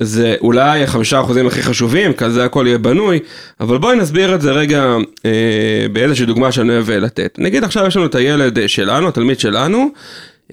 זה 0.00 0.36
אולי 0.40 0.84
החמישה 0.84 1.20
אחוזים 1.20 1.46
הכי 1.46 1.62
חשובים, 1.62 2.12
כזה 2.12 2.44
הכל 2.44 2.64
יהיה 2.66 2.78
בנוי, 2.78 3.18
אבל 3.60 3.78
בואי 3.78 3.96
נסביר 3.96 4.34
את 4.34 4.40
זה 4.40 4.52
רגע 4.52 4.96
אה, 5.24 5.86
באיזושהי 5.92 6.26
דוגמה 6.26 6.52
שאני 6.52 6.72
אוהב 6.72 6.90
לתת. 6.90 7.34
נגיד 7.38 7.64
עכשיו 7.64 7.86
יש 7.86 7.96
לנו 7.96 8.06
את 8.06 8.14
הילד 8.14 8.68
שלנו, 8.68 9.08
התלמיד 9.08 9.40
שלנו, 9.40 9.90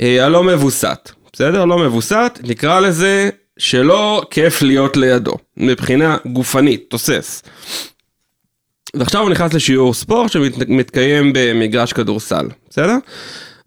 אה, 0.02 0.26
הלא 0.26 0.44
מבוסת, 0.44 1.12
בסדר? 1.34 1.66
לא 1.66 1.78
מבוסת, 1.78 2.40
נקרא 2.44 2.80
לזה 2.80 3.30
שלא 3.58 4.24
כיף 4.32 4.62
להיות 4.62 4.98
לידו, 4.98 5.34
מבחינה 5.58 6.18
גופנית, 6.26 6.86
תוסס. 6.90 7.44
ועכשיו 8.94 9.22
הוא 9.22 9.30
נכנס 9.30 9.54
לשיעור 9.54 9.94
ספורט 9.94 10.32
שמתקיים 10.32 11.32
במגרש 11.36 11.94
כדורסל, 11.94 12.48
בסדר? 12.70 12.98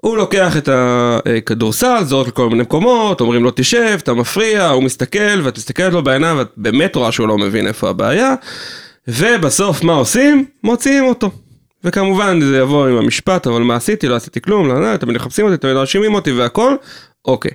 הוא 0.04 0.16
לוקח 0.16 0.56
את 0.56 0.68
הכדורסל, 0.68 2.04
זורק 2.04 2.28
לכל 2.28 2.48
מיני 2.48 2.62
מקומות, 2.62 3.20
אומרים 3.20 3.44
לו 3.44 3.50
תשב, 3.54 3.98
אתה 4.02 4.14
מפריע, 4.14 4.68
הוא 4.68 4.82
מסתכל, 4.82 5.40
ואת 5.42 5.58
מסתכלת 5.58 5.92
לו 5.92 6.02
בעיניים, 6.02 6.38
ואת 6.38 6.48
באמת 6.56 6.96
רואה 6.96 7.12
שהוא 7.12 7.28
לא 7.28 7.38
מבין 7.38 7.66
איפה 7.66 7.90
הבעיה, 7.90 8.34
ובסוף 9.08 9.82
מה 9.82 9.92
עושים? 9.92 10.44
מוציאים 10.64 11.04
אותו. 11.04 11.30
וכמובן 11.84 12.40
זה 12.40 12.58
יבוא 12.58 12.88
עם 12.88 12.96
המשפט, 12.96 13.46
אבל 13.46 13.62
מה 13.62 13.76
עשיתי? 13.76 14.08
לא 14.08 14.16
עשיתי 14.16 14.40
כלום, 14.40 14.68
לא, 14.68 14.82
לא, 14.82 14.96
תמיד 14.96 15.16
מחפשים 15.16 15.46
אותי, 15.46 15.56
תמיד 15.56 15.74
מאשימים 15.74 16.14
אותי 16.14 16.32
והכל, 16.32 16.76
אוקיי. 17.24 17.52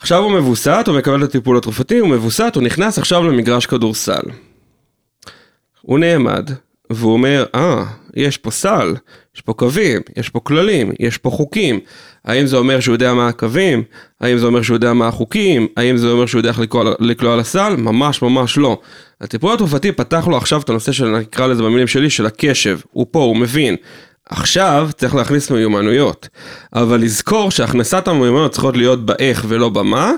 עכשיו 0.00 0.22
הוא 0.22 0.32
מבוסת, 0.32 0.84
הוא 0.86 0.98
מקבל 0.98 1.24
את 1.24 1.28
הטיפול 1.28 1.56
התרופתי, 1.56 1.98
הוא 1.98 2.08
מבוסת, 2.08 2.52
הוא 2.54 2.62
נכנס 2.62 2.98
עכשיו 2.98 3.22
למגרש 3.22 3.66
כדורסל. 3.66 4.22
הוא 5.82 5.98
נעמד, 5.98 6.50
והוא 6.90 7.12
אומר, 7.12 7.44
אה, 7.54 7.84
יש 8.14 8.36
פה 8.38 8.50
סל, 8.50 8.94
יש 9.36 9.40
פה 9.40 9.52
קווים, 9.52 10.00
יש 10.16 10.28
פה 10.28 10.40
כללים, 10.40 10.92
יש 11.00 11.18
פה 11.18 11.30
חוקים. 11.30 11.80
האם 12.24 12.46
זה 12.46 12.56
אומר 12.56 12.80
שהוא 12.80 12.94
יודע 12.94 13.14
מה 13.14 13.28
הקווים? 13.28 13.82
האם 14.20 14.38
זה 14.38 14.46
אומר 14.46 14.62
שהוא 14.62 14.74
יודע 14.74 14.92
מה 14.92 15.08
החוקים? 15.08 15.66
האם 15.76 15.96
זה 15.96 16.10
אומר 16.10 16.26
שהוא 16.26 16.38
יודע 16.38 16.50
איך 16.50 16.60
לקלוע, 17.00 17.40
הסל? 17.40 17.76
ממש 17.76 18.22
ממש 18.22 18.58
לא. 18.58 18.78
הטיפול 19.20 19.54
התרופתי 19.54 19.92
פתח 19.92 20.26
לו 20.28 20.36
עכשיו 20.36 20.60
את 20.60 20.68
הנושא 20.68 20.92
של, 20.92 21.08
נקרא 21.08 21.46
לזה 21.46 21.62
במילים 21.62 21.86
שלי, 21.86 22.10
של 22.10 22.26
הקשב. 22.26 22.78
הוא 22.92 23.06
פה, 23.10 23.18
הוא 23.18 23.36
מבין. 23.36 23.76
עכשיו 24.28 24.88
צריך 24.96 25.14
להכניס 25.14 25.50
מיומנויות. 25.50 26.28
אבל 26.74 27.00
לזכור 27.00 27.50
שהכנסת 27.50 28.08
המיומנויות 28.08 28.52
צריכות 28.52 28.76
להיות 28.76 29.06
באיך 29.06 29.44
ולא 29.48 29.68
במה. 29.68 30.12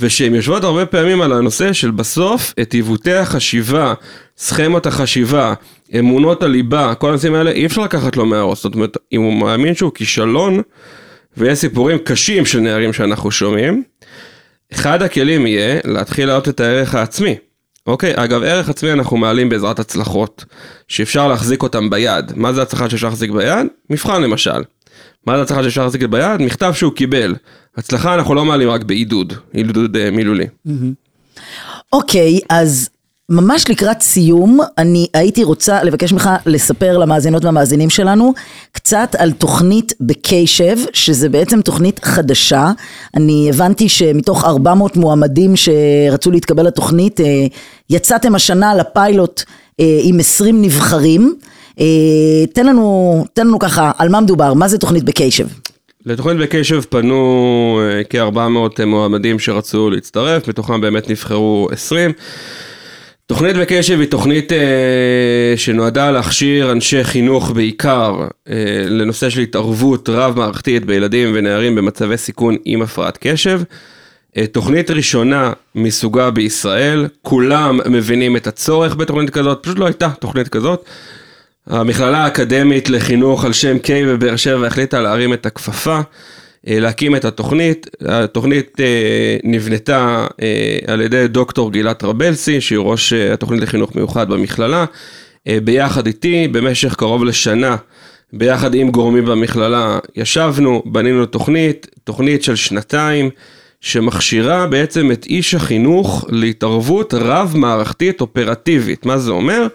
ושהן 0.00 0.34
יושבות 0.34 0.64
הרבה 0.64 0.86
פעמים 0.86 1.20
על 1.20 1.32
הנושא 1.32 1.72
של 1.72 1.90
בסוף 1.90 2.54
את 2.62 2.72
עיוותי 2.72 3.12
החשיבה, 3.12 3.94
סכמות 4.38 4.86
החשיבה, 4.86 5.54
אמונות 5.98 6.42
הליבה, 6.42 6.94
כל 6.94 7.08
הנושאים 7.08 7.34
האלה 7.34 7.50
אי 7.50 7.66
אפשר 7.66 7.82
לקחת 7.82 8.16
לו 8.16 8.26
מהראש, 8.26 8.62
זאת 8.62 8.74
אומרת 8.74 8.96
אם 9.12 9.22
הוא 9.22 9.32
מאמין 9.32 9.74
שהוא 9.74 9.92
כישלון 9.94 10.60
ויש 11.36 11.58
סיפורים 11.58 11.98
קשים 11.98 12.46
של 12.46 12.60
נערים 12.60 12.92
שאנחנו 12.92 13.30
שומעים, 13.30 13.82
אחד 14.72 15.02
הכלים 15.02 15.46
יהיה 15.46 15.80
להתחיל 15.84 16.26
להעלות 16.26 16.48
את 16.48 16.60
הערך 16.60 16.94
העצמי. 16.94 17.36
אוקיי, 17.86 18.12
אגב 18.16 18.42
ערך 18.42 18.68
עצמי 18.68 18.92
אנחנו 18.92 19.16
מעלים 19.16 19.48
בעזרת 19.48 19.78
הצלחות, 19.78 20.44
שאפשר 20.88 21.28
להחזיק 21.28 21.62
אותם 21.62 21.90
ביד. 21.90 22.32
מה 22.36 22.52
זה 22.52 22.62
הצלחה 22.62 22.90
שאפשר 22.90 23.06
להחזיק 23.06 23.30
ביד? 23.30 23.66
מבחן 23.90 24.22
למשל. 24.22 24.62
מה 25.26 25.36
זה 25.36 25.42
הצלחה 25.42 25.62
שאפשר 25.62 25.82
להחזיק 25.82 26.02
ביד? 26.02 26.42
מכתב 26.42 26.72
שהוא 26.76 26.92
קיבל. 26.92 27.34
הצלחה 27.76 28.14
אנחנו 28.14 28.34
לא 28.34 28.44
מעלים 28.44 28.70
רק 28.70 28.84
בעידוד, 28.84 29.32
עידוד 29.52 29.96
uh, 29.96 30.10
מילולי. 30.10 30.46
אוקיי, 31.92 32.38
okay, 32.38 32.46
אז 32.48 32.90
ממש 33.28 33.70
לקראת 33.70 34.00
סיום, 34.00 34.60
אני 34.78 35.06
הייתי 35.14 35.44
רוצה 35.44 35.84
לבקש 35.84 36.12
ממך 36.12 36.30
לספר 36.46 36.98
למאזינות 36.98 37.44
והמאזינים 37.44 37.90
שלנו 37.90 38.32
קצת 38.72 39.14
על 39.18 39.32
תוכנית 39.32 39.92
בקשב, 40.00 40.76
שזה 40.92 41.28
בעצם 41.28 41.60
תוכנית 41.60 42.04
חדשה. 42.04 42.70
אני 43.16 43.46
הבנתי 43.50 43.88
שמתוך 43.88 44.44
400 44.44 44.96
מועמדים 44.96 45.52
שרצו 45.56 46.30
להתקבל 46.30 46.66
לתוכנית, 46.66 47.20
אה, 47.20 47.46
יצאתם 47.90 48.34
השנה 48.34 48.74
לפיילוט 48.74 49.42
אה, 49.80 50.00
עם 50.02 50.18
20 50.18 50.62
נבחרים. 50.62 51.34
תן 52.52 52.66
לנו, 52.66 53.24
תן 53.32 53.46
לנו 53.46 53.58
ככה, 53.58 53.90
על 53.98 54.08
מה 54.08 54.20
מדובר, 54.20 54.54
מה 54.54 54.68
זה 54.68 54.78
תוכנית 54.78 55.04
בקשב? 55.04 55.46
לתוכנית 56.06 56.38
בקשב 56.38 56.80
פנו 56.80 57.80
כ-400 58.10 58.84
מועמדים 58.84 59.38
שרצו 59.38 59.90
להצטרף, 59.90 60.48
מתוכם 60.48 60.80
באמת 60.80 61.10
נבחרו 61.10 61.68
20. 61.72 62.12
תוכנית 63.32 63.56
בקשב 63.56 64.00
היא 64.00 64.08
תוכנית 64.08 64.52
אה, 64.52 64.58
שנועדה 65.56 66.10
להכשיר 66.10 66.72
אנשי 66.72 67.04
חינוך 67.04 67.50
בעיקר 67.50 68.28
אה, 68.48 68.54
לנושא 68.86 69.30
של 69.30 69.40
התערבות 69.40 70.08
רב-מערכתית 70.08 70.84
בילדים 70.84 71.30
ונערים 71.34 71.74
במצבי 71.74 72.16
סיכון 72.16 72.56
עם 72.64 72.82
הפרעת 72.82 73.18
קשב. 73.20 73.60
אה, 74.36 74.46
תוכנית 74.46 74.90
ראשונה 74.90 75.52
מסוגה 75.74 76.30
בישראל, 76.30 77.08
כולם 77.22 77.80
מבינים 77.86 78.36
את 78.36 78.46
הצורך 78.46 78.96
בתוכנית 78.96 79.30
כזאת, 79.30 79.58
פשוט 79.62 79.78
לא 79.78 79.86
הייתה 79.86 80.10
תוכנית 80.20 80.48
כזאת. 80.48 80.84
המכללה 81.66 82.24
האקדמית 82.24 82.90
לחינוך 82.90 83.44
על 83.44 83.52
שם 83.52 83.78
קיי 83.78 84.06
בבאר 84.06 84.36
שבע 84.36 84.66
החליטה 84.66 85.00
להרים 85.00 85.32
את 85.32 85.46
הכפפה. 85.46 86.00
אה, 86.68 86.80
להקים 86.80 87.16
את 87.16 87.24
התוכנית. 87.24 87.86
התוכנית 88.06 88.80
אה, 88.80 89.36
נבנתה 89.44 90.26
אה, 90.42 90.78
על 90.86 91.00
ידי 91.00 91.28
דוקטור 91.28 91.72
גילת 91.72 92.04
רבלסי, 92.04 92.60
שהיא 92.60 92.78
ראש 92.78 93.12
התוכנית 93.12 93.62
לחינוך 93.62 93.96
מיוחד 93.96 94.28
במכללה, 94.28 94.84
ביחד 95.64 96.06
איתי 96.06 96.48
במשך 96.48 96.94
קרוב 96.94 97.24
לשנה. 97.24 97.76
ביחד 98.32 98.74
עם 98.74 98.90
גורמים 98.90 99.24
במכללה 99.24 99.98
ישבנו, 100.16 100.82
בנינו 100.86 101.26
תוכנית, 101.26 101.86
תוכנית 102.04 102.42
של 102.42 102.56
שנתיים, 102.56 103.30
שמכשירה 103.80 104.66
בעצם 104.66 105.12
את 105.12 105.26
איש 105.26 105.54
החינוך 105.54 106.24
להתערבות 106.28 107.14
רב-מערכתית 107.14 108.20
אופרטיבית. 108.20 109.06
מה 109.06 109.18
זה 109.18 109.30
אומר? 109.30 109.66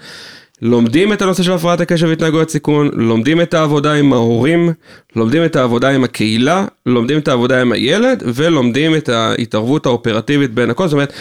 לומדים 0.61 1.13
את 1.13 1.21
הנושא 1.21 1.43
של 1.43 1.51
הפרעת 1.51 1.81
הקשב 1.81 2.07
והתנהגויות 2.07 2.49
סיכון, 2.49 2.89
לומדים 2.93 3.41
את 3.41 3.53
העבודה 3.53 3.93
עם 3.93 4.13
ההורים, 4.13 4.73
לומדים 5.15 5.45
את 5.45 5.55
העבודה 5.55 5.89
עם 5.89 6.03
הקהילה, 6.03 6.65
לומדים 6.85 7.17
את 7.17 7.27
העבודה 7.27 7.61
עם 7.61 7.71
הילד, 7.71 8.23
ולומדים 8.25 8.95
את 8.95 9.09
ההתערבות 9.09 9.85
האופרטיבית 9.85 10.53
בין 10.53 10.69
הכל, 10.69 10.87
זאת 10.87 10.93
אומרת, 10.93 11.13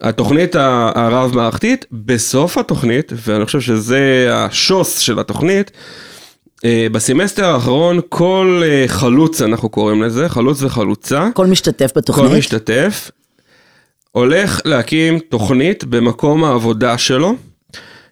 התוכנית 0.00 0.56
הרב-מערכתית, 0.94 1.86
בסוף 1.92 2.58
התוכנית, 2.58 3.12
ואני 3.26 3.46
חושב 3.46 3.60
שזה 3.60 4.28
השוס 4.32 4.98
של 4.98 5.18
התוכנית, 5.18 5.70
אה, 6.64 6.86
בסמסטר 6.92 7.44
האחרון 7.44 8.00
כל 8.08 8.62
אה, 8.64 8.84
חלוץ, 8.88 9.42
אנחנו 9.42 9.68
קוראים 9.68 10.02
לזה, 10.02 10.28
חלוץ 10.28 10.62
וחלוצה. 10.62 11.28
כל 11.34 11.46
משתתף 11.46 11.90
בתוכנית. 11.96 12.30
כל 12.30 12.36
משתתף, 12.36 13.10
הולך 14.12 14.60
להקים 14.64 15.18
תוכנית 15.18 15.84
במקום 15.84 16.44
העבודה 16.44 16.98
שלו. 16.98 17.34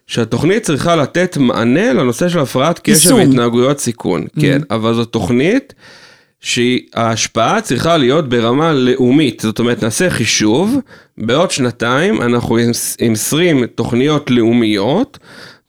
שהתוכנית 0.07 0.63
צריכה 0.63 0.95
לתת 0.95 1.37
מענה 1.37 1.93
לנושא 1.93 2.29
של 2.29 2.39
הפרעת 2.39 2.79
קשב 2.83 3.11
והתנהגויות 3.15 3.79
סיכון. 3.79 4.21
Mm-hmm. 4.23 4.41
כן, 4.41 4.61
אבל 4.71 4.93
זו 4.93 5.05
תוכנית 5.05 5.73
שההשפעה 6.39 7.61
צריכה 7.61 7.97
להיות 7.97 8.29
ברמה 8.29 8.73
לאומית. 8.73 9.39
זאת 9.39 9.59
אומרת, 9.59 9.83
נעשה 9.83 10.09
חישוב, 10.09 10.77
בעוד 11.17 11.51
שנתיים 11.51 12.21
אנחנו 12.21 12.57
עם 12.99 13.11
20 13.13 13.65
תוכניות 13.75 14.31
לאומיות. 14.31 15.19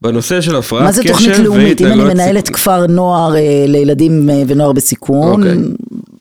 בנושא 0.02 0.40
של 0.40 0.56
הפרעת 0.56 0.82
מה 0.84 0.92
זה 0.92 1.02
קשב 1.02 1.12
תוכנית 1.14 1.38
לאומית? 1.38 1.80
אם 1.80 1.86
אני 1.86 2.04
מנהלת 2.04 2.46
סיכון. 2.46 2.60
כפר 2.62 2.86
נוער 2.86 3.36
אה, 3.36 3.40
לילדים 3.68 4.30
אה, 4.30 4.42
ונוער 4.48 4.72
בסיכון 4.72 5.42
אוקיי. 5.42 5.52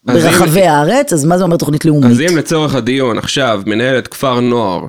אז 0.08 0.24
ברחבי 0.24 0.62
אם- 0.64 0.68
הארץ, 0.70 1.14
אז 1.14 1.26
מה 1.26 1.38
זה 1.38 1.44
אומר 1.44 1.58
תוכנית 1.58 1.86
לאומית? 1.86 2.12
אז 2.12 2.22
אם 2.22 2.38
לצורך 2.38 2.76
הדיון 2.76 3.18
עכשיו 3.18 3.62
מנהלת 3.66 4.08
כפר 4.08 4.40
נוער 4.40 4.82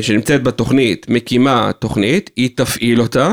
שנמצאת 0.00 0.42
בתוכנית 0.42 1.06
מקימה 1.08 1.70
תוכנית, 1.78 2.30
היא 2.36 2.50
תפעיל 2.56 3.00
אותה, 3.00 3.32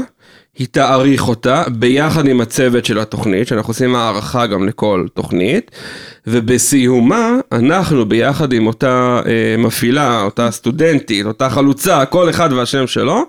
היא 0.57 0.67
תעריך 0.71 1.27
אותה 1.27 1.63
ביחד 1.71 2.27
עם 2.27 2.41
הצוות 2.41 2.85
של 2.85 2.99
התוכנית, 2.99 3.47
שאנחנו 3.47 3.71
עושים 3.71 3.95
הערכה 3.95 4.47
גם 4.47 4.67
לכל 4.67 5.05
תוכנית, 5.13 5.71
ובסיומה 6.27 7.37
אנחנו 7.51 8.05
ביחד 8.05 8.53
עם 8.53 8.67
אותה 8.67 9.21
אה, 9.25 9.55
מפעילה, 9.57 10.21
אותה 10.21 10.51
סטודנטית, 10.51 11.25
אותה 11.25 11.49
חלוצה, 11.49 12.05
כל 12.05 12.29
אחד 12.29 12.53
והשם 12.53 12.87
שלו, 12.87 13.15
אה, 13.15 13.23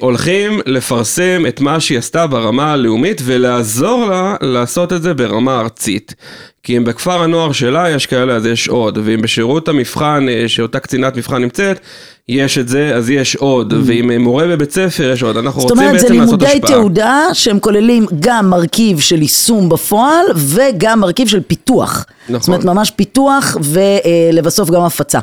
הולכים 0.00 0.60
לפרסם 0.66 1.42
את 1.48 1.60
מה 1.60 1.80
שהיא 1.80 1.98
עשתה 1.98 2.26
ברמה 2.26 2.72
הלאומית 2.72 3.20
ולעזור 3.24 4.06
לה 4.06 4.36
לעשות 4.40 4.92
את 4.92 5.02
זה 5.02 5.14
ברמה 5.14 5.60
ארצית. 5.60 6.14
כי 6.62 6.76
אם 6.76 6.84
בכפר 6.84 7.22
הנוער 7.22 7.52
שלה 7.52 7.90
יש 7.90 8.06
כאלה 8.06 8.34
אז 8.34 8.46
יש 8.46 8.68
עוד, 8.68 8.98
ואם 9.04 9.22
בשירות 9.22 9.68
המבחן 9.68 10.26
אה, 10.28 10.44
שאותה 10.48 10.80
קצינת 10.80 11.16
מבחן 11.16 11.42
נמצאת, 11.42 11.80
יש 12.28 12.58
את 12.58 12.68
זה 12.68 12.94
אז 12.94 13.10
יש 13.10 13.36
עוד, 13.36 13.74
ואם 13.84 14.10
אה, 14.10 14.18
מורה 14.18 14.46
בבית 14.46 14.72
ספר 14.72 15.10
יש 15.12 15.22
עוד, 15.22 15.36
אנחנו 15.36 15.60
Mm. 15.60 15.62
זאת 15.62 15.70
רוצים 15.70 15.86
אומרת, 15.86 16.00
זה 16.00 16.06
בעצם 16.06 16.20
לעשות 16.20 16.42
לימודי 16.42 16.46
השפעה. 16.46 16.70
תעודה 16.70 17.22
שהם 17.32 17.60
כוללים 17.60 18.06
גם 18.20 18.50
מרכיב 18.50 19.00
של 19.00 19.22
יישום 19.22 19.68
בפועל 19.68 20.26
וגם 20.36 21.00
מרכיב 21.00 21.28
של 21.28 21.40
פיתוח. 21.40 22.06
נכון. 22.28 22.40
זאת 22.40 22.48
אומרת, 22.48 22.64
ממש 22.64 22.90
פיתוח 22.90 23.56
ולבסוף 23.62 24.70
גם 24.70 24.82
הפצה. 24.82 25.18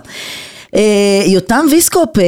אה, 0.75 1.23
יותם 1.25 1.65
ויסקופ, 1.71 2.19
אה, 2.19 2.23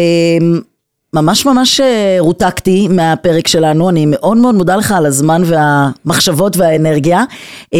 ממש 1.14 1.46
ממש 1.46 1.80
אה, 1.80 2.16
רותקתי 2.20 2.88
מהפרק 2.88 3.48
שלנו, 3.48 3.90
אני 3.90 4.06
מאוד 4.08 4.38
מאוד 4.38 4.56
מודה 4.56 4.76
לך 4.76 4.92
על 4.92 5.06
הזמן 5.06 5.42
והמחשבות 5.46 6.58
והאנרגיה. 6.58 7.24
אה, 7.74 7.80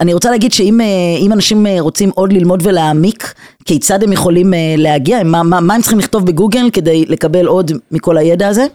אני 0.00 0.14
רוצה 0.14 0.30
להגיד 0.30 0.52
שאם 0.52 0.80
אה, 0.80 1.32
אנשים 1.32 1.66
אה, 1.66 1.76
רוצים 1.80 2.10
עוד 2.14 2.32
ללמוד 2.32 2.60
ולהעמיק, 2.66 3.34
כיצד 3.64 4.02
הם 4.02 4.12
יכולים 4.12 4.52
להגיע, 4.76 5.22
מה, 5.24 5.42
מה, 5.42 5.60
מה 5.60 5.74
הם 5.74 5.80
צריכים 5.80 5.98
לכתוב 5.98 6.26
בגוגל 6.26 6.70
כדי 6.72 7.04
לקבל 7.08 7.46
עוד 7.46 7.70
מכל 7.90 8.18
הידע 8.18 8.48
הזה? 8.48 8.66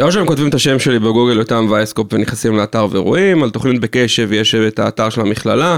או 0.00 0.12
שהם 0.12 0.26
כותבים 0.26 0.48
את 0.48 0.54
השם 0.54 0.78
שלי 0.78 0.98
בגוגל 0.98 1.36
יותם 1.36 1.66
וייסקופ 1.70 2.12
ונכנסים 2.12 2.56
לאתר 2.56 2.86
ורואים, 2.90 3.42
על 3.42 3.50
תוכנית 3.50 3.80
בקשב 3.80 4.32
יש 4.32 4.54
את 4.54 4.78
האתר 4.78 5.10
של 5.10 5.20
המכללה, 5.20 5.76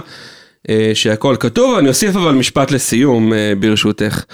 שהכל 0.94 1.36
כתוב, 1.40 1.78
אני 1.78 1.88
אוסיף 1.88 2.16
אבל 2.16 2.32
משפט 2.32 2.70
לסיום 2.70 3.32
ברשותך. 3.60 4.24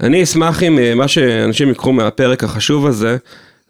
אני 0.00 0.22
אשמח 0.22 0.62
אם 0.62 0.78
אה, 0.78 0.94
מה 0.94 1.08
שאנשים 1.08 1.70
יקחו 1.70 1.92
מהפרק 1.92 2.44
החשוב 2.44 2.86
הזה, 2.86 3.16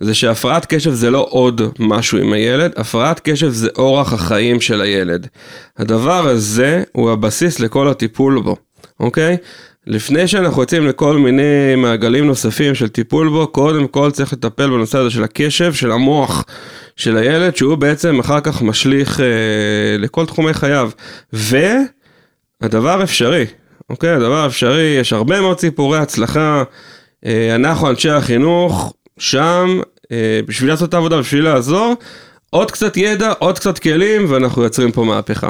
זה 0.00 0.14
שהפרעת 0.14 0.66
קשב 0.66 0.90
זה 0.90 1.10
לא 1.10 1.26
עוד 1.30 1.62
משהו 1.78 2.18
עם 2.18 2.32
הילד, 2.32 2.72
הפרעת 2.76 3.20
קשב 3.24 3.48
זה 3.48 3.68
אורח 3.78 4.12
החיים 4.12 4.60
של 4.60 4.80
הילד. 4.80 5.26
הדבר 5.78 6.28
הזה 6.28 6.82
הוא 6.92 7.10
הבסיס 7.10 7.60
לכל 7.60 7.88
הטיפול 7.88 8.42
בו, 8.42 8.56
אוקיי? 9.00 9.36
לפני 9.86 10.28
שאנחנו 10.28 10.62
יוצאים 10.62 10.86
לכל 10.86 11.16
מיני 11.16 11.74
מעגלים 11.76 12.26
נוספים 12.26 12.74
של 12.74 12.88
טיפול 12.88 13.28
בו, 13.28 13.46
קודם 13.46 13.86
כל 13.86 14.10
צריך 14.10 14.32
לטפל 14.32 14.66
בנושא 14.66 14.98
הזה 14.98 15.10
של 15.10 15.24
הקשב, 15.24 15.72
של 15.72 15.92
המוח 15.92 16.44
של 16.96 17.16
הילד, 17.16 17.56
שהוא 17.56 17.74
בעצם 17.74 18.18
אחר 18.20 18.40
כך 18.40 18.62
משליך 18.62 19.20
אה, 19.20 19.26
לכל 19.98 20.26
תחומי 20.26 20.54
חייו. 20.54 20.90
והדבר 21.32 23.02
אפשרי, 23.02 23.46
אוקיי? 23.90 24.10
הדבר 24.10 24.46
אפשרי, 24.46 24.96
יש 25.00 25.12
הרבה 25.12 25.40
מאוד 25.40 25.60
סיפורי 25.60 25.98
הצלחה. 25.98 26.62
אה, 27.26 27.54
אנחנו 27.54 27.90
אנשי 27.90 28.10
החינוך, 28.10 28.92
שם, 29.18 29.80
אה, 30.12 30.40
בשביל 30.46 30.70
לעשות 30.70 30.88
את 30.88 30.94
העבודה, 30.94 31.18
בשביל 31.18 31.44
לעזור, 31.44 31.94
עוד 32.50 32.70
קצת 32.70 32.96
ידע, 32.96 33.32
עוד 33.38 33.58
קצת 33.58 33.78
כלים, 33.78 34.26
ואנחנו 34.28 34.62
יוצרים 34.62 34.92
פה 34.92 35.04
מהפכה. 35.04 35.48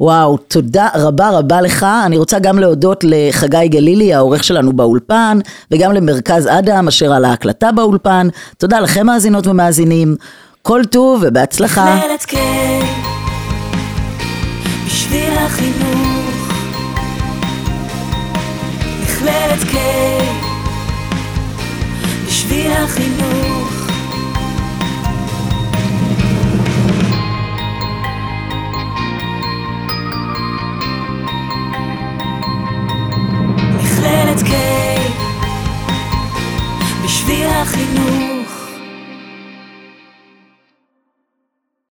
וואו, 0.00 0.36
תודה 0.36 0.88
רבה 0.94 1.30
רבה 1.30 1.60
לך. 1.60 1.86
אני 2.06 2.18
רוצה 2.18 2.38
גם 2.38 2.58
להודות 2.58 3.04
לחגי 3.08 3.68
גלילי, 3.68 4.14
העורך 4.14 4.44
שלנו 4.44 4.72
באולפן, 4.72 5.38
וגם 5.70 5.92
למרכז 5.92 6.46
אדם, 6.46 6.88
אשר 6.88 7.12
על 7.12 7.24
ההקלטה 7.24 7.72
באולפן. 7.72 8.28
תודה 8.58 8.80
לכם 8.80 9.06
מאזינות 9.06 9.46
ומאזינים. 9.46 10.16
כל 10.62 10.82
טוב 10.90 11.24
ובהצלחה. 11.26 11.96
מכללת 11.96 12.22
K 12.22 12.36
בשביל 14.86 15.32
החינוך 15.38 16.07
מכללת 19.18 19.62
K. 19.62 19.76
בשביל 22.26 22.72
החינוך. 22.72 23.88
מכללת 33.76 34.40
K. 34.40 34.52
בשביל 37.04 37.46
החינוך 37.46 38.37